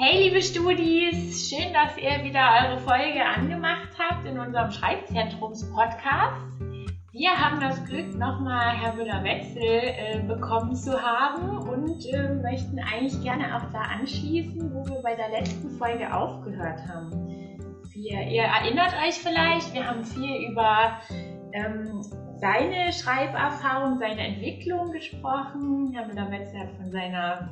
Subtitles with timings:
[0.00, 6.60] Hey liebe Studis, schön, dass ihr wieder eure Folge angemacht habt in unserem Schreibzentrums-Podcast.
[7.10, 13.20] Wir haben das Glück, nochmal Herr Müller-Wetzel äh, bekommen zu haben und äh, möchten eigentlich
[13.24, 17.10] gerne auch da anschließen, wo wir bei der letzten Folge aufgehört haben.
[17.92, 21.00] Wir, ihr erinnert euch vielleicht, wir haben viel über
[21.52, 22.02] ähm,
[22.36, 25.90] seine Schreiberfahrung, seine Entwicklung gesprochen.
[25.92, 27.48] Herr Müller-Wetzel hat von seiner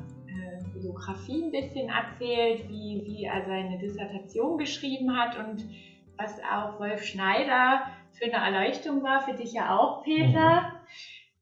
[0.87, 5.65] Biografie ein bisschen erzählt, wie, wie er seine Dissertation geschrieben hat und
[6.17, 7.83] was auch Wolf Schneider
[8.13, 10.61] für eine Erleuchtung war, für dich ja auch, Peter.
[10.61, 10.67] Mhm.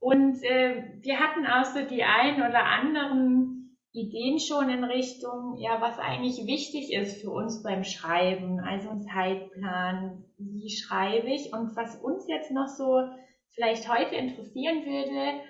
[0.01, 5.81] Und äh, wir hatten auch so die ein oder anderen Ideen schon in Richtung, ja,
[5.81, 11.77] was eigentlich wichtig ist für uns beim Schreiben, also ein Zeitplan, wie schreibe ich und
[11.77, 13.09] was uns jetzt noch so
[13.55, 15.41] vielleicht heute interessieren würde,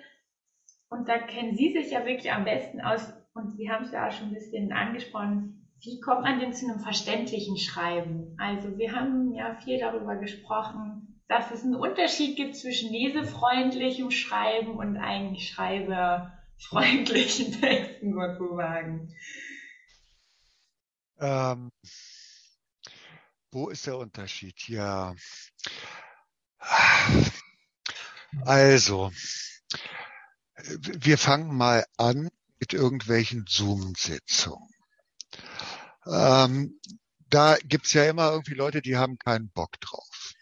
[0.89, 4.07] und da kennen Sie sich ja wirklich am besten aus, und Sie haben es ja
[4.07, 8.35] auch schon ein bisschen angesprochen, wie kommt man denn zu einem verständlichen Schreiben?
[8.39, 14.77] Also wir haben ja viel darüber gesprochen, dass es einen Unterschied gibt zwischen lesefreundlichem Schreiben
[14.77, 19.13] und eigentlich schreiberfreundlichen Texten sozusagen.
[21.19, 21.71] Ähm,
[23.51, 24.67] wo ist der Unterschied?
[24.67, 25.13] Ja.
[28.43, 29.11] Also,
[30.57, 34.69] wir fangen mal an mit irgendwelchen Zoom-Sitzungen.
[36.05, 36.79] Ähm,
[37.29, 40.33] da gibt's ja immer irgendwie Leute, die haben keinen Bock drauf.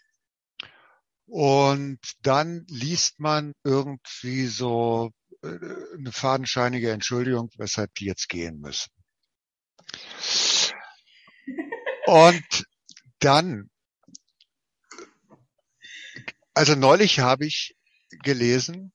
[1.26, 5.10] Und dann liest man irgendwie so
[5.42, 5.48] äh,
[5.96, 8.90] eine fadenscheinige Entschuldigung, weshalb die jetzt gehen müssen.
[12.06, 12.64] Und
[13.18, 13.70] dann,
[16.52, 17.74] also neulich habe ich
[18.22, 18.92] gelesen,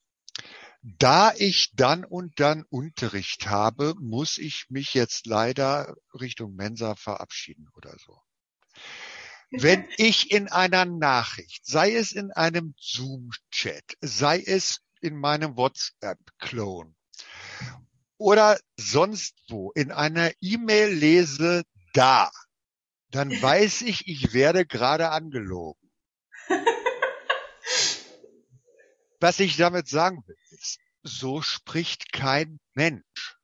[0.82, 7.68] da ich dann und dann Unterricht habe, muss ich mich jetzt leider Richtung Mensa verabschieden
[7.76, 8.22] oder so.
[9.52, 16.94] Wenn ich in einer Nachricht, sei es in einem Zoom-Chat, sei es in meinem WhatsApp-Clone
[18.18, 22.32] oder sonst wo in einer E-Mail lese, da,
[23.12, 25.79] dann weiß ich, ich werde gerade angelogen.
[29.20, 33.38] Was ich damit sagen will, ist, so spricht kein Mensch.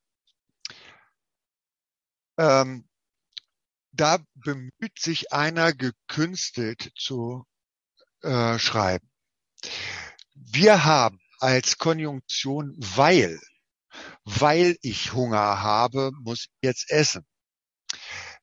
[2.38, 2.88] Ähm,
[3.92, 7.46] da bemüht sich einer gekünstelt zu
[8.22, 9.10] äh, schreiben.
[10.34, 13.40] Wir haben als Konjunktion weil,
[14.24, 17.26] weil ich Hunger habe, muss ich jetzt essen.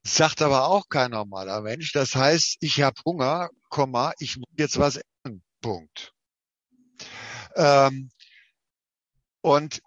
[0.04, 1.92] Sagt aber auch kein normaler Mensch.
[1.94, 5.44] Das heißt, ich habe Hunger, Komma, ich muss jetzt was essen.
[5.62, 6.13] Punkt.
[7.56, 8.12] Ähm,
[9.42, 9.82] und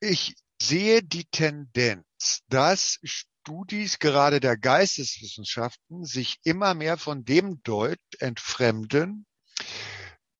[0.00, 7.98] ich sehe die Tendenz, dass Studis gerade der Geisteswissenschaften sich immer mehr von dem Deut
[8.18, 9.26] entfremden,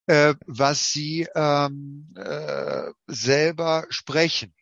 [0.06, 4.54] äh, was sie ähm, äh, selber sprechen.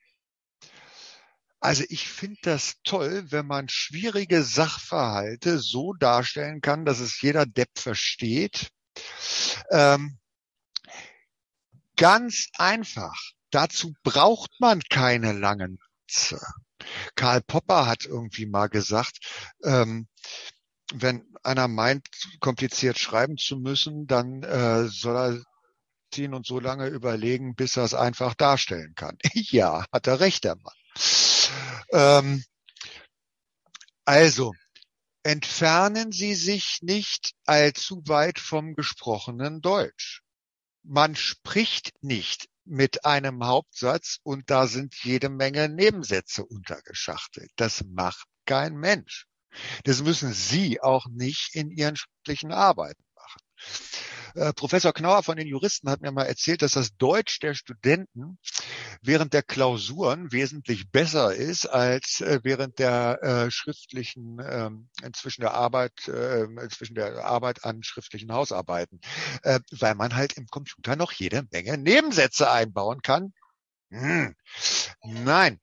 [1.60, 7.44] Also ich finde das toll, wenn man schwierige Sachverhalte so darstellen kann, dass es jeder
[7.44, 8.70] Depp versteht.
[9.70, 10.19] Ähm,
[12.00, 13.14] Ganz einfach.
[13.50, 15.78] Dazu braucht man keine langen
[16.08, 16.40] Sätze.
[17.14, 19.18] Karl Popper hat irgendwie mal gesagt,
[19.64, 20.08] ähm,
[20.94, 22.08] wenn einer meint,
[22.40, 25.44] kompliziert schreiben zu müssen, dann äh, soll er
[26.10, 29.18] ziehen und so lange überlegen, bis er es einfach darstellen kann.
[29.34, 30.74] ja, hat er recht, der Mann.
[31.92, 32.44] Ähm,
[34.06, 34.54] also,
[35.22, 40.22] entfernen Sie sich nicht allzu weit vom gesprochenen Deutsch
[40.82, 47.50] man spricht nicht mit einem Hauptsatz und da sind jede Menge Nebensätze untergeschachtelt.
[47.56, 49.26] Das macht kein Mensch.
[49.84, 53.40] Das müssen Sie auch nicht in Ihren schriftlichen Arbeiten machen.
[54.34, 58.38] Äh, Professor Knauer von den Juristen hat mir mal erzählt, dass das Deutsch der Studenten
[59.02, 65.54] während der Klausuren wesentlich besser ist als äh, während der äh, schriftlichen, ähm, inzwischen der
[65.54, 69.00] Arbeit, äh, zwischen der Arbeit an schriftlichen Hausarbeiten,
[69.42, 73.32] äh, weil man halt im Computer noch jede Menge Nebensätze einbauen kann,
[73.90, 74.36] hm.
[75.02, 75.58] Nein.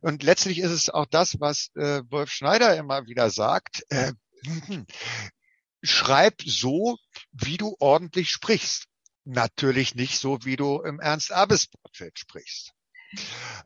[0.00, 3.84] Und letztlich ist es auch das, was äh, Wolf Schneider immer wieder sagt.
[3.90, 4.12] Äh,
[5.82, 6.98] schreib so,
[7.32, 8.86] wie du ordentlich sprichst.
[9.24, 12.72] Natürlich nicht so, wie du im Ernst-Abes-Portfeld sprichst.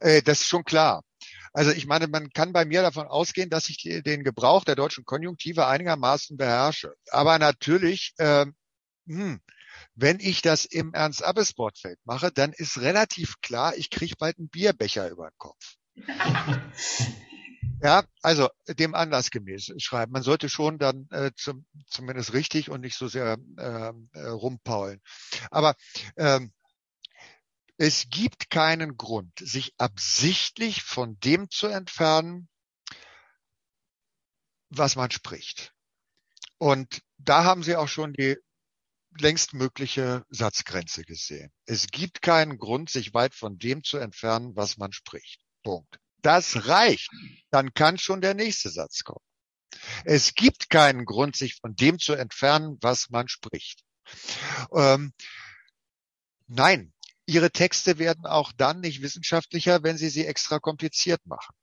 [0.01, 1.03] Äh, das ist schon klar.
[1.53, 5.05] Also ich meine, man kann bei mir davon ausgehen, dass ich den Gebrauch der deutschen
[5.05, 6.95] Konjunktive einigermaßen beherrsche.
[7.11, 8.47] Aber natürlich, äh,
[9.07, 9.41] hm,
[9.95, 15.09] wenn ich das im Ernst-Abes-Wortfeld mache, dann ist relativ klar, ich kriege bald einen Bierbecher
[15.11, 15.77] über den Kopf.
[17.83, 20.13] Ja, also dem Anlass gemäß schreiben.
[20.13, 25.01] Man sollte schon dann äh, zum, zumindest richtig und nicht so sehr ähm, äh, rumpaulen.
[25.51, 25.75] Aber
[26.17, 26.53] ähm,
[27.77, 32.49] es gibt keinen Grund, sich absichtlich von dem zu entfernen,
[34.69, 35.73] was man spricht.
[36.59, 38.37] Und da haben Sie auch schon die
[39.19, 41.53] längst mögliche Satzgrenze gesehen.
[41.67, 45.43] Es gibt keinen Grund, sich weit von dem zu entfernen, was man spricht.
[45.63, 45.99] Punkt.
[46.23, 47.11] Das reicht.
[47.51, 49.25] Dann kann schon der nächste Satz kommen.
[50.05, 53.83] Es gibt keinen Grund, sich von dem zu entfernen, was man spricht.
[54.73, 55.13] Ähm,
[56.47, 56.93] nein,
[57.27, 61.55] Ihre Texte werden auch dann nicht wissenschaftlicher, wenn Sie sie extra kompliziert machen.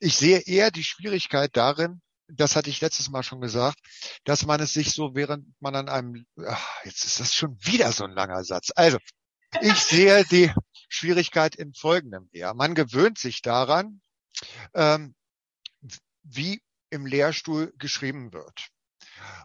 [0.00, 3.78] Ich sehe eher die Schwierigkeit darin, das hatte ich letztes Mal schon gesagt,
[4.24, 7.92] dass man es sich so, während man an einem, ach, jetzt ist das schon wieder
[7.92, 8.72] so ein langer Satz.
[8.74, 8.98] Also,
[9.60, 10.52] ich sehe die
[10.88, 12.54] Schwierigkeit in folgendem eher.
[12.54, 14.00] Man gewöhnt sich daran,
[14.74, 15.14] ähm,
[16.22, 18.68] wie im Lehrstuhl geschrieben wird.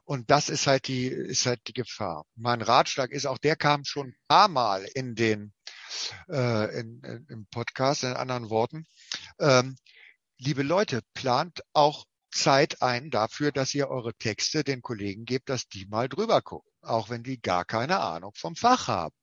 [0.03, 2.25] Und das ist halt die, ist halt die Gefahr.
[2.35, 5.53] Mein Ratschlag ist, auch der kam schon ein paar Mal in den,
[6.29, 8.85] äh, in, in, im Podcast, in anderen Worten.
[9.39, 9.75] Ähm,
[10.37, 15.67] liebe Leute, plant auch Zeit ein dafür, dass ihr eure Texte den Kollegen gebt, dass
[15.67, 19.15] die mal drüber gucken, auch wenn die gar keine Ahnung vom Fach haben.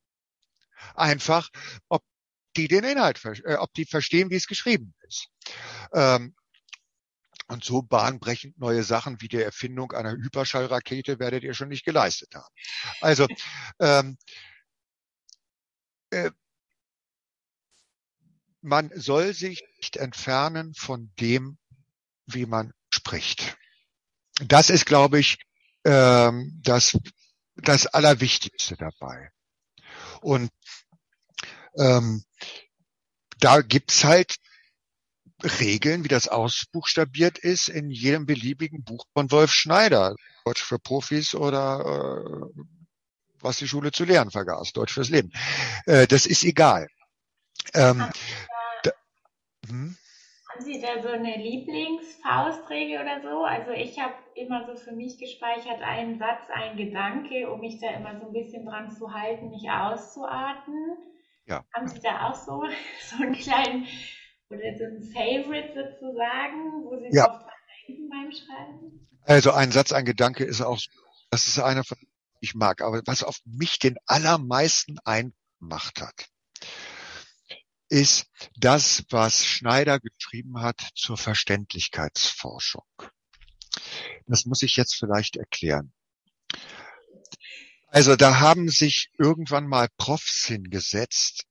[0.95, 1.49] Einfach,
[1.89, 2.05] ob
[2.59, 5.29] die den Inhalt, äh, ob die verstehen, wie es geschrieben ist.
[5.93, 6.35] Ähm,
[7.47, 12.35] und so bahnbrechend neue Sachen wie die Erfindung einer Hyperschallrakete werdet ihr schon nicht geleistet
[12.35, 12.55] haben.
[13.01, 13.27] Also
[13.81, 14.19] ähm,
[16.11, 16.31] äh,
[18.61, 21.59] man soll sich nicht entfernen von dem,
[22.27, 23.57] wie man spricht.
[24.45, 25.39] Das ist, glaube ich,
[25.85, 26.99] ähm, das,
[27.55, 29.31] das Allerwichtigste dabei.
[30.21, 30.51] Und
[31.79, 32.25] ähm,
[33.41, 34.37] da gibt's halt
[35.61, 40.17] Regeln, wie das ausbuchstabiert ist, in jedem beliebigen Buch von Wolf Schneider.
[40.45, 42.63] Deutsch für Profis oder äh,
[43.41, 45.31] was die Schule zu lehren vergaß, Deutsch fürs Leben.
[45.87, 46.89] Äh, das ist egal.
[47.75, 48.05] Ähm,
[48.83, 48.91] da,
[49.69, 49.97] hm?
[50.51, 53.45] Haben Sie da so eine Lieblingsfaustregel oder so?
[53.45, 57.91] Also ich habe immer so für mich gespeichert, einen Satz, ein Gedanke, um mich da
[57.91, 60.97] immer so ein bisschen dran zu halten, nicht auszuatmen.
[61.49, 61.65] Ja.
[61.75, 62.63] Haben Sie da auch so,
[63.11, 63.87] so einen kleinen
[64.51, 67.27] oder so ein Favorite sozusagen, wo Sie ja.
[67.27, 67.51] dran
[67.87, 69.09] denken beim Schreiben?
[69.25, 70.79] Also ein Satz, ein Gedanke ist auch,
[71.31, 71.99] das ist einer von
[72.41, 76.29] ich mag, aber was auf mich den allermeisten einmacht hat,
[77.89, 82.85] ist das, was Schneider geschrieben hat zur Verständlichkeitsforschung.
[84.27, 85.93] Das muss ich jetzt vielleicht erklären.
[87.91, 91.45] Also da haben sich irgendwann mal Profs hingesetzt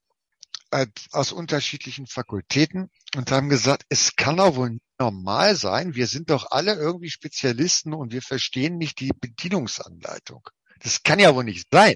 [0.71, 6.29] äh, aus unterschiedlichen Fakultäten und haben gesagt, es kann doch wohl normal sein, wir sind
[6.29, 10.47] doch alle irgendwie Spezialisten und wir verstehen nicht die Bedienungsanleitung.
[10.79, 11.95] Das kann ja wohl nicht sein.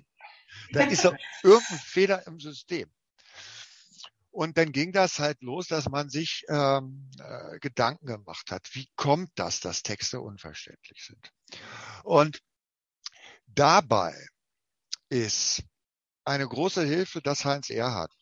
[0.71, 2.89] Da ist doch irgendein Fehler im System.
[4.31, 8.87] Und dann ging das halt los, dass man sich ähm, äh, Gedanken gemacht hat, wie
[8.95, 11.31] kommt das, dass Texte unverständlich sind.
[12.03, 12.39] Und
[13.55, 14.15] dabei
[15.09, 15.63] ist
[16.23, 18.13] eine große Hilfe das Heinz Erhardt.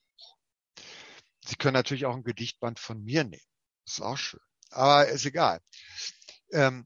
[1.45, 3.41] Sie können natürlich auch ein Gedichtband von mir nehmen.
[3.86, 4.39] ist auch schön.
[4.71, 5.62] Aber ist egal.
[6.51, 6.86] Ähm,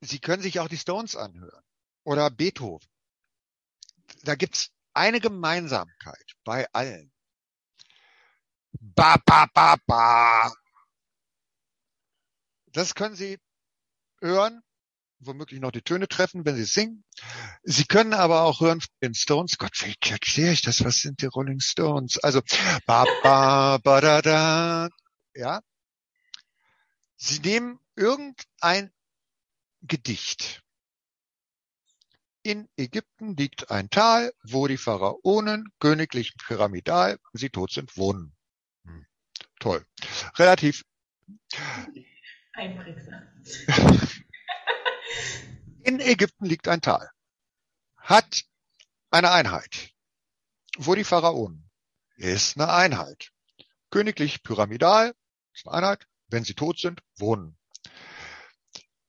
[0.00, 1.64] Sie können sich auch die Stones anhören
[2.04, 2.88] oder Beethoven.
[4.22, 7.12] Da gibt's eine Gemeinsamkeit bei allen.
[8.72, 10.52] Ba, ba, ba, ba.
[12.66, 13.38] Das können Sie
[14.20, 14.62] hören,
[15.26, 17.04] womöglich noch die Töne treffen, wenn Sie singen.
[17.62, 19.58] Sie können aber auch hören von den Stones.
[19.58, 20.84] Gott, wie erkläre ich das?
[20.84, 22.18] Was sind die Rolling Stones?
[22.18, 22.40] Also,
[22.86, 24.88] ba, ba, ba, da, da.
[25.34, 25.60] Ja.
[27.16, 28.92] Sie nehmen irgendein
[29.82, 30.62] Gedicht.
[32.42, 38.34] In Ägypten liegt ein Tal, wo die Pharaonen königlich pyramidal, wenn sie tot sind, wohnen.
[39.60, 39.84] Toll.
[40.36, 40.84] Relativ.
[42.52, 43.22] Einprägsam.
[45.82, 47.10] In Ägypten liegt ein Tal.
[47.96, 48.44] Hat
[49.10, 49.90] eine Einheit.
[50.76, 51.70] Wo die Pharaonen
[52.16, 53.30] ist eine Einheit.
[53.90, 55.14] Königlich pyramidal
[55.52, 56.06] ist eine Einheit.
[56.28, 57.56] Wenn sie tot sind, wohnen.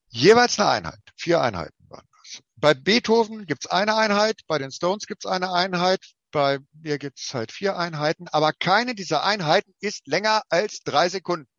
[0.09, 1.01] Jeweils eine Einheit.
[1.15, 2.43] Vier Einheiten waren das.
[2.55, 7.33] Bei Beethoven gibt's eine Einheit, bei den Stones gibt's eine Einheit, bei mir gibt es
[7.33, 11.49] halt vier Einheiten, aber keine dieser Einheiten ist länger als drei Sekunden.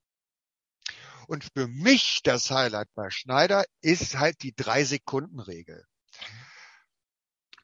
[1.26, 5.85] Und für mich das Highlight bei Schneider ist halt die drei Sekunden Regel.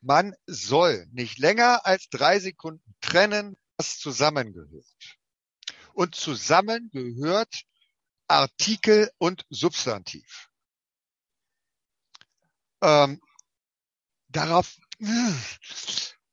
[0.01, 5.19] Man soll nicht länger als drei Sekunden trennen, was zusammengehört.
[5.95, 7.63] Und zusammen gehört
[8.27, 10.49] Artikel und Substantiv.
[12.83, 13.21] Ähm,
[14.29, 14.77] darauf,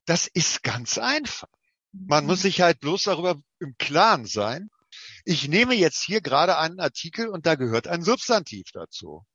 [0.06, 1.50] das ist ganz einfach.
[1.92, 4.70] Man muss sich halt bloß darüber im Klaren sein.
[5.26, 9.26] Ich nehme jetzt hier gerade einen Artikel und da gehört ein Substantiv dazu.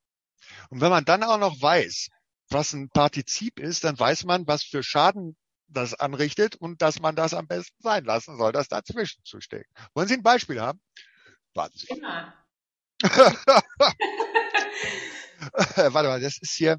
[0.71, 2.09] Und wenn man dann auch noch weiß,
[2.51, 5.37] was ein Partizip ist, dann weiß man, was für Schaden
[5.69, 9.71] das anrichtet und dass man das am besten sein lassen soll, das dazwischen zu stecken.
[9.95, 10.81] Wollen Sie ein Beispiel haben?
[11.55, 11.87] Warten Sie.
[11.89, 12.35] Immer.
[15.53, 16.79] Warte mal, das ist hier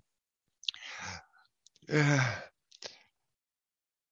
[1.88, 2.20] äh,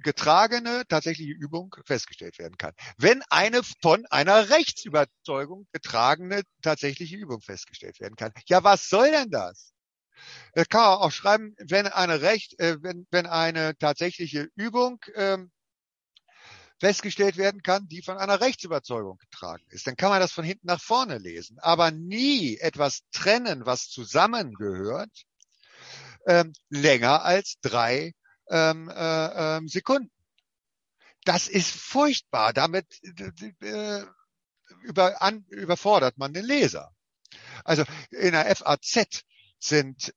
[0.01, 2.73] getragene tatsächliche Übung festgestellt werden kann.
[2.97, 8.31] Wenn eine von einer Rechtsüberzeugung getragene tatsächliche Übung festgestellt werden kann.
[8.47, 9.73] Ja, was soll denn das?
[10.53, 15.51] Das kann man auch schreiben, wenn eine Recht, äh, wenn, wenn eine tatsächliche Übung ähm,
[16.79, 19.85] festgestellt werden kann, die von einer Rechtsüberzeugung getragen ist.
[19.85, 25.11] Dann kann man das von hinten nach vorne lesen, aber nie etwas trennen, was zusammengehört,
[26.25, 28.13] ähm, länger als drei
[28.51, 30.11] ähm, äh, äh, Sekunden.
[31.23, 32.53] Das ist furchtbar.
[32.53, 34.03] Damit äh,
[34.83, 36.91] über, an, überfordert man den Leser.
[37.63, 39.23] Also in der FAZ
[39.59, 40.13] sind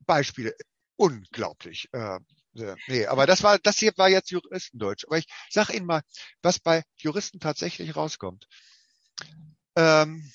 [0.00, 0.54] Beispiele
[0.96, 2.18] unglaublich äh,
[2.88, 5.04] Nee, aber das war, das hier war jetzt Juristendeutsch.
[5.06, 6.00] Aber ich sag Ihnen mal,
[6.40, 8.48] was bei Juristen tatsächlich rauskommt.
[9.74, 10.32] Ähm,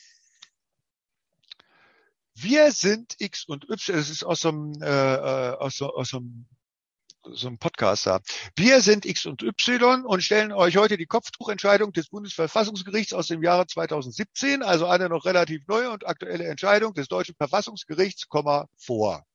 [2.36, 6.10] wir sind X und Y, das ist aus so einem, äh, äh aus so, aus
[6.10, 6.48] so einem
[7.34, 8.20] so einem Podcast da.
[8.56, 13.44] Wir sind X und Y und stellen euch heute die Kopftuchentscheidung des Bundesverfassungsgerichts aus dem
[13.44, 18.28] Jahre 2017, also eine noch relativ neue und aktuelle Entscheidung des deutschen Verfassungsgerichts,
[18.78, 19.26] vor.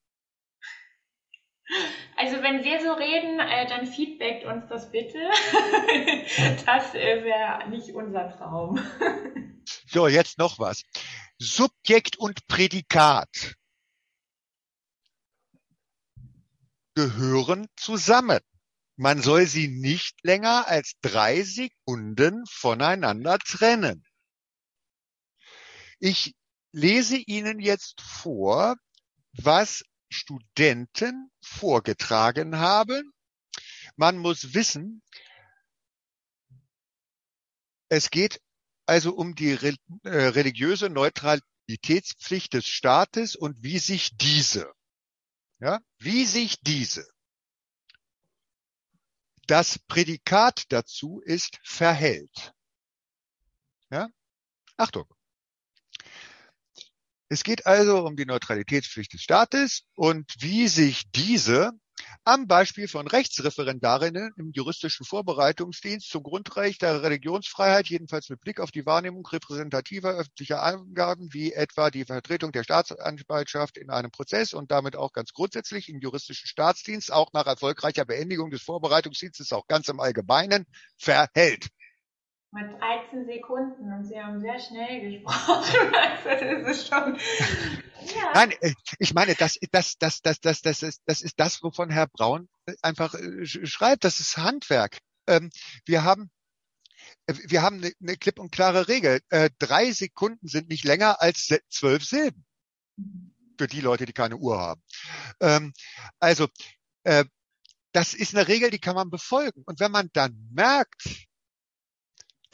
[2.17, 5.19] Also wenn wir so reden, äh, dann feedbackt uns das bitte.
[6.67, 8.81] das äh, wäre nicht unser Traum.
[9.87, 10.85] so, jetzt noch was.
[11.39, 13.57] Subjekt und Prädikat
[16.97, 18.41] gehören zusammen.
[18.97, 24.03] Man soll sie nicht länger als drei Sekunden voneinander trennen.
[25.99, 26.35] Ich
[26.73, 28.77] lese Ihnen jetzt vor,
[29.33, 33.13] was Studenten vorgetragen haben.
[33.97, 35.03] Man muss wissen,
[37.91, 38.41] es geht
[38.87, 44.73] also um die äh, religiöse Neutralitätspflicht des Staates und wie sich diese,
[45.61, 47.07] ja, wie sich diese,
[49.47, 52.53] das Prädikat dazu ist verhält.
[53.91, 54.09] Ja?
[54.77, 55.07] Achtung.
[57.29, 61.73] Es geht also um die Neutralitätspflicht des Staates und wie sich diese
[62.25, 68.71] am Beispiel von Rechtsreferendarinnen im juristischen Vorbereitungsdienst zum Grundrecht der Religionsfreiheit, jedenfalls mit Blick auf
[68.71, 74.71] die Wahrnehmung repräsentativer öffentlicher Angaben, wie etwa die Vertretung der Staatsanwaltschaft in einem Prozess und
[74.71, 79.89] damit auch ganz grundsätzlich im juristischen Staatsdienst, auch nach erfolgreicher Beendigung des Vorbereitungsdienstes, auch ganz
[79.89, 81.69] im Allgemeinen, verhält
[82.53, 85.93] mit 13 Sekunden und Sie haben sehr schnell gesprochen.
[86.25, 87.17] Also das ist schon.
[88.15, 88.33] Ja.
[88.35, 91.91] Nein, äh, ich meine, das, das, das, das, das, das, ist, das ist das, wovon
[91.91, 92.49] Herr Braun
[92.83, 94.05] einfach äh, schreibt.
[94.05, 94.99] Das ist Handwerk.
[95.29, 95.51] Ähm,
[95.85, 96.31] wir haben
[97.27, 99.21] äh, wir haben eine, eine klipp und klare Regel.
[99.59, 102.45] drei Sekunden sind nicht länger als zwölf Silben.
[103.59, 104.83] Für die Leute, die keine Uhr haben.
[105.41, 105.73] Ähm,
[106.19, 106.49] also,
[107.93, 109.63] das ist eine Regel, die kann man befolgen.
[109.65, 111.26] Und wenn man dann merkt,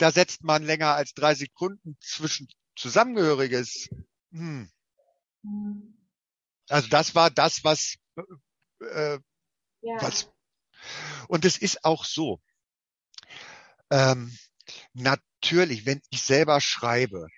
[0.02, 3.88] da setzt man länger als drei Sekunden zwischen Zusammengehöriges.
[4.32, 4.68] Hm.
[6.68, 7.98] Also das war das, was,
[8.80, 9.20] äh,
[9.80, 10.02] ja.
[10.02, 10.28] was.
[11.28, 12.40] Und es ist auch so.
[13.90, 14.36] Ähm,
[14.92, 17.28] natürlich, wenn ich selber schreibe,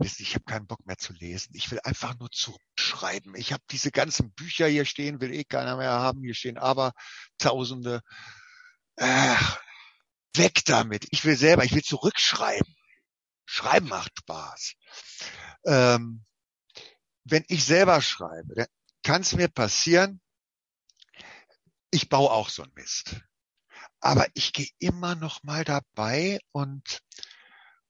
[0.00, 1.52] ich habe keinen Bock mehr zu lesen.
[1.54, 3.36] Ich will einfach nur zurückschreiben.
[3.36, 6.22] Ich habe diese ganzen Bücher hier stehen, will eh keiner mehr haben.
[6.22, 6.94] Hier stehen aber
[7.38, 8.00] Tausende.
[8.96, 9.36] Äh,
[10.34, 11.06] Weg damit.
[11.10, 12.74] Ich will selber, ich will zurückschreiben.
[13.46, 14.74] Schreiben macht Spaß.
[15.66, 16.24] Ähm,
[17.24, 18.66] wenn ich selber schreibe, dann
[19.02, 20.20] kann es mir passieren,
[21.90, 23.16] ich baue auch so ein Mist.
[24.00, 27.02] aber ich gehe immer noch mal dabei und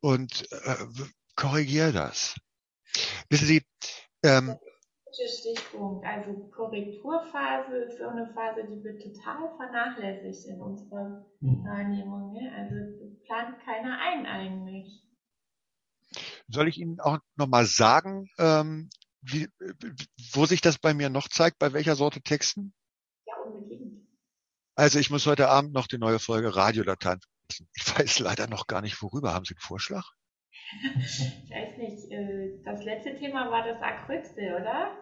[0.00, 0.86] und äh,
[1.34, 2.36] korrigiere das.
[3.28, 3.66] Wissen Sie,
[4.22, 4.56] ähm,
[5.12, 6.04] Stichpunkt.
[6.04, 11.64] Also Korrekturphase ist so eine Phase, die wird total vernachlässigt in unserer hm.
[11.64, 12.32] Wahrnehmung.
[12.32, 12.52] Ne?
[12.54, 15.02] Also plant keiner ein eigentlich.
[16.48, 18.88] Soll ich Ihnen auch nochmal sagen, ähm,
[19.20, 19.48] wie,
[20.32, 22.72] wo sich das bei mir noch zeigt, bei welcher Sorte Texten?
[23.26, 24.06] Ja, unbedingt.
[24.74, 27.20] Also ich muss heute Abend noch die neue Folge Radiodateien.
[27.50, 29.34] Ich weiß leider noch gar nicht, worüber.
[29.34, 30.06] Haben Sie einen Vorschlag?
[30.98, 31.97] ich weiß nicht.
[32.18, 34.92] Äh, das letzte Thema war das Acrypse, oder?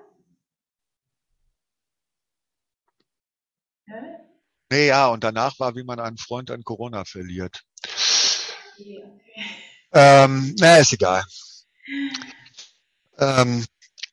[4.70, 7.62] Nee, ja, und danach war, wie man einen Freund an Corona verliert.
[8.74, 9.44] Okay, okay.
[9.92, 11.22] Ähm, na, ist egal.
[13.18, 13.64] Ähm,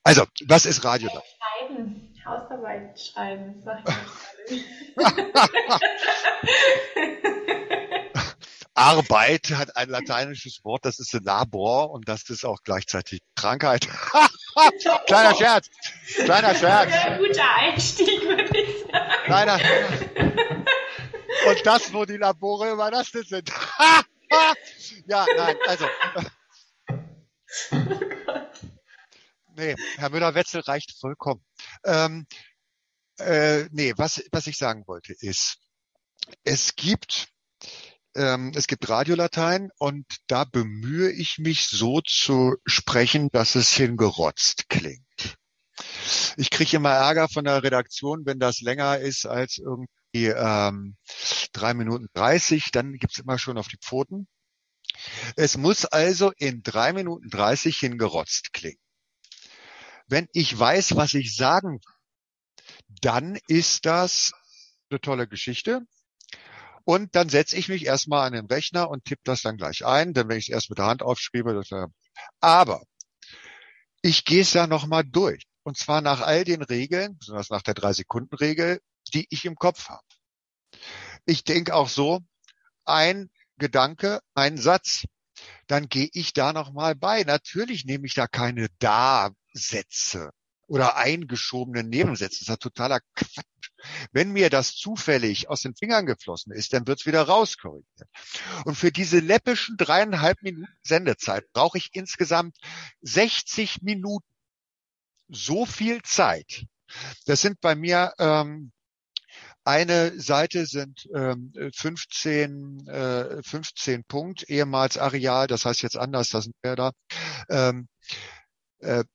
[0.04, 1.10] also, was ist Radio?
[1.10, 4.06] Schreiben, Hausarbeit schreiben, das mache
[4.48, 4.64] ich
[8.76, 13.88] Arbeit hat ein lateinisches Wort, das ist Labor und das ist auch gleichzeitig Krankheit.
[15.06, 15.70] Kleiner Scherz.
[16.16, 16.92] Kleiner Scherz.
[16.92, 19.24] Ein guter Einstieg, würde ich sagen.
[19.26, 19.60] Kleiner.
[21.48, 23.50] Und das, wo die Labore überlastet sind.
[25.08, 25.86] ja, nein, also.
[29.56, 31.44] nee, Herr Müller-Wetzel reicht vollkommen.
[31.84, 32.28] Ähm,
[33.18, 35.58] äh, nee, was, was ich sagen wollte ist,
[36.44, 37.33] es gibt
[38.16, 44.70] ähm, es gibt Radiolatein und da bemühe ich mich so zu sprechen, dass es hingerotzt
[44.70, 45.38] klingt.
[46.38, 50.98] Ich kriege immer Ärger von der Redaktion, wenn das länger ist als irgendwie ähm,
[51.52, 54.28] drei Minuten dreißig, dann gibt's immer schon auf die Pfoten.
[55.36, 58.80] Es muss also in drei Minuten dreißig hingerotzt klingen.
[60.08, 61.94] Wenn ich weiß, was ich sagen will,
[63.02, 64.34] dann ist das
[64.90, 65.82] eine tolle Geschichte.
[66.86, 70.14] Und dann setze ich mich erstmal an den Rechner und tippe das dann gleich ein,
[70.14, 71.88] denn wenn ich es erst mit der Hand aufschreibe, das wäre,
[72.42, 72.84] aber
[74.02, 75.44] ich gehe es ja nochmal durch.
[75.64, 78.82] Und zwar nach all den Regeln, besonders nach der Drei-Sekunden-Regel,
[79.14, 80.04] die ich im Kopf habe.
[81.26, 82.20] Ich denke auch so,
[82.84, 85.06] ein Gedanke, ein Satz,
[85.68, 87.24] dann gehe ich da nochmal bei.
[87.24, 90.32] Natürlich nehme ich da keine Da-Sätze
[90.68, 92.36] oder eingeschobene Nebensätze.
[92.36, 93.46] Das ist ja totaler Quatsch.
[94.12, 98.10] Wenn mir das zufällig aus den Fingern geflossen ist, dann wird's wieder rauskorrigiert.
[98.66, 102.58] Und für diese läppischen dreieinhalb Minuten Sendezeit brauche ich insgesamt
[103.02, 104.26] 60 Minuten.
[105.28, 106.66] So viel Zeit.
[107.26, 108.72] Das sind bei mir ähm,
[109.66, 116.46] eine Seite sind ähm, 15, äh, 15 Punkt, ehemals Areal, das heißt jetzt anders, das
[116.46, 116.92] sind wir da.
[117.50, 117.88] Ähm,
[118.80, 119.06] äh,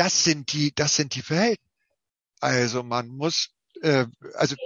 [0.00, 1.60] das sind die, das sind die Verhältnisse.
[2.40, 3.50] Also man muss,
[3.82, 4.56] äh, also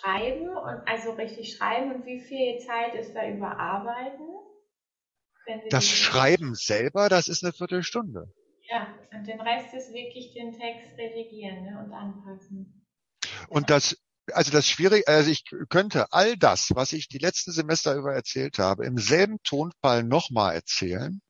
[0.00, 4.26] schreiben und also richtig schreiben und wie viel Zeit ist da überarbeiten?
[5.70, 8.28] Das Schreiben selber, das ist eine Viertelstunde.
[8.68, 12.84] Ja, und den Rest ist wirklich den Text redigieren ne, und anpassen.
[13.48, 13.96] Und das,
[14.32, 18.58] also das Schwierige, also ich könnte all das, was ich die letzten Semester über erzählt
[18.58, 21.20] habe, im selben Tonfall nochmal erzählen.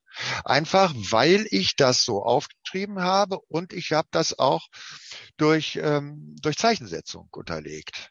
[0.45, 4.67] Einfach weil ich das so aufgeschrieben habe und ich habe das auch
[5.37, 8.11] durch, ähm, durch Zeichensetzung unterlegt.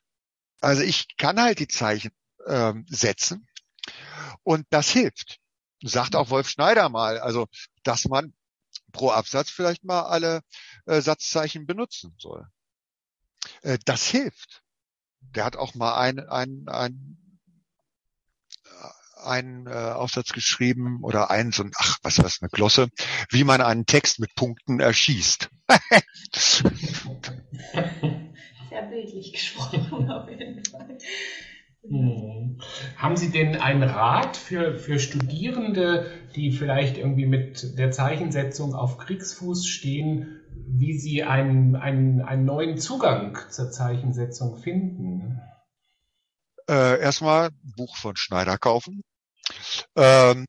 [0.62, 2.12] Also ich kann halt die Zeichen
[2.48, 3.48] ähm, setzen
[4.44, 5.40] und das hilft.
[5.84, 7.48] Sagt auch Wolf Schneider mal, also
[7.84, 8.34] dass man
[8.92, 10.42] pro Absatz vielleicht mal alle
[10.86, 12.48] äh, Satzzeichen benutzen soll.
[13.62, 14.64] Äh, das hilft.
[15.20, 17.25] Der hat auch mal ein, ein, ein
[19.26, 22.90] einen äh, Aufsatz geschrieben oder einen so ein, ach, was was eine Glosse,
[23.30, 25.50] wie man einen Text mit Punkten erschießt.
[28.70, 30.98] Sehr bildlich gesprochen auf jeden Fall.
[31.88, 32.60] Hm.
[32.98, 38.98] Haben Sie denn einen Rat für, für Studierende, die vielleicht irgendwie mit der Zeichensetzung auf
[38.98, 45.42] Kriegsfuß stehen, wie sie einen, einen, einen neuen Zugang zur Zeichensetzung finden?
[46.68, 49.04] Äh, erstmal Buch von Schneider kaufen.
[49.96, 50.46] Ähm,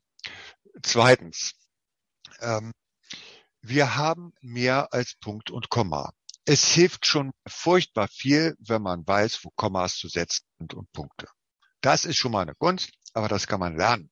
[0.83, 1.53] zweitens,
[2.41, 2.73] ähm,
[3.63, 6.13] wir haben mehr als Punkt und Komma.
[6.45, 11.27] Es hilft schon furchtbar viel, wenn man weiß, wo Kommas zu setzen sind und Punkte.
[11.81, 14.11] Das ist schon mal eine Kunst, aber das kann man lernen.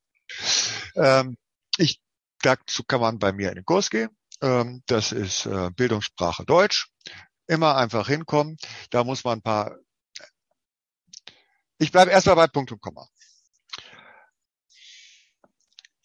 [0.97, 1.37] Ähm,
[1.77, 2.01] ich,
[2.41, 4.11] dazu kann man bei mir in den Kurs gehen.
[4.41, 6.89] Ähm, das ist äh, Bildungssprache Deutsch.
[7.47, 8.57] Immer einfach hinkommen.
[8.91, 9.77] Da muss man ein paar.
[11.79, 13.07] Ich bleibe erstmal bei Punkt und Komma.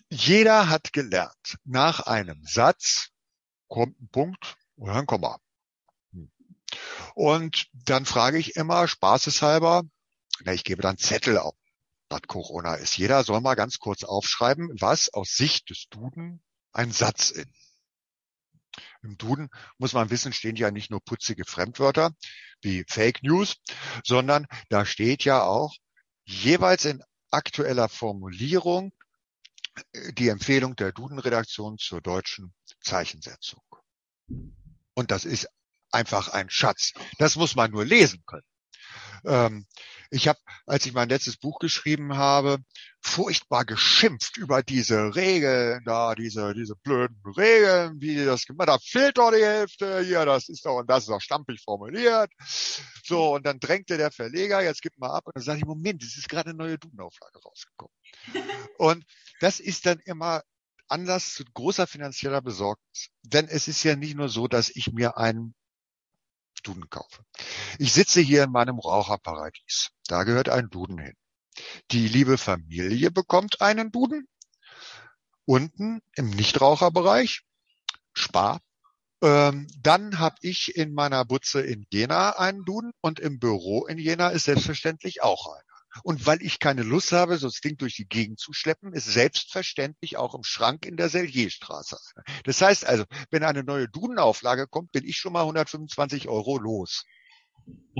[0.09, 3.09] Jeder hat gelernt, nach einem Satz
[3.67, 5.39] kommt ein Punkt oder ein Komma.
[7.13, 9.83] Und dann frage ich immer spaßeshalber,
[10.41, 11.55] Na, ich gebe dann Zettel auf,
[12.09, 12.97] was Corona ist.
[12.97, 16.41] Jeder soll mal ganz kurz aufschreiben, was aus Sicht des Duden
[16.71, 17.47] ein Satz ist.
[19.03, 22.11] Im Duden muss man wissen, stehen ja nicht nur putzige Fremdwörter
[22.61, 23.57] wie Fake News,
[24.03, 25.75] sondern da steht ja auch
[26.25, 28.91] jeweils in aktueller Formulierung
[29.93, 33.61] die Empfehlung der Duden-Redaktion zur deutschen Zeichensetzung.
[34.93, 35.47] Und das ist
[35.91, 36.93] einfach ein Schatz.
[37.17, 38.43] Das muss man nur lesen können.
[39.25, 39.65] Ähm,
[40.11, 42.57] ich habe, als ich mein letztes Buch geschrieben habe,
[43.01, 49.17] furchtbar geschimpft über diese Regeln da, diese, diese blöden Regeln, wie das gemacht, da fehlt
[49.17, 52.31] doch die Hälfte, hier, das ist doch, und das ist doch stampig formuliert.
[53.03, 56.03] So, und dann drängte der Verleger, jetzt gib mal ab, und dann sage ich, Moment,
[56.03, 57.93] es ist gerade eine neue Dudenauflage rausgekommen.
[58.77, 59.05] Und
[59.39, 60.41] das ist dann immer
[60.87, 63.09] Anlass zu großer finanzieller Besorgnis.
[63.23, 65.53] Denn es ist ja nicht nur so, dass ich mir einen
[66.61, 67.23] Duden kaufe.
[67.77, 69.91] Ich sitze hier in meinem Raucherparadies.
[70.07, 71.15] Da gehört ein Duden hin.
[71.91, 74.27] Die liebe Familie bekommt einen Duden.
[75.45, 77.41] Unten im Nichtraucherbereich,
[78.13, 78.61] Spar.
[79.21, 83.97] Ähm, dann habe ich in meiner Butze in Jena einen Duden und im Büro in
[83.97, 85.68] Jena ist selbstverständlich auch einer.
[86.03, 89.05] Und weil ich keine Lust habe, so das Ding durch die Gegend zu schleppen, ist
[89.05, 91.97] selbstverständlich auch im Schrank in der Sellierstraße.
[92.43, 97.05] Das heißt also, wenn eine neue Dudenauflage kommt, bin ich schon mal 125 Euro los.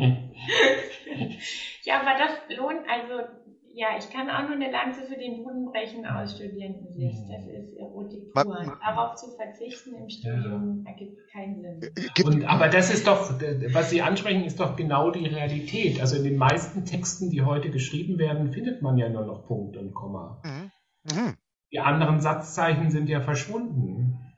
[1.84, 3.28] ja, aber das lohnt, also
[3.74, 7.30] ja, ich kann auch nur eine Lanze für den Budenbrechen aus Studierendensicht.
[7.30, 8.80] Das ist Erotik pur.
[8.84, 10.92] Darauf zu verzichten im Studium ja.
[10.92, 11.92] ergibt keinen Sinn.
[11.96, 13.40] Äh, Und, aber das ist doch,
[13.74, 16.02] was Sie ansprechen, ist doch genau die Realität.
[16.02, 19.78] Also in den meisten Texten, die heute geschrieben werden, findet man ja nur noch Punkt
[19.78, 20.42] und Komma.
[20.44, 20.72] Mhm.
[21.04, 21.38] Mhm.
[21.72, 24.34] Die anderen Satzzeichen sind ja verschwunden.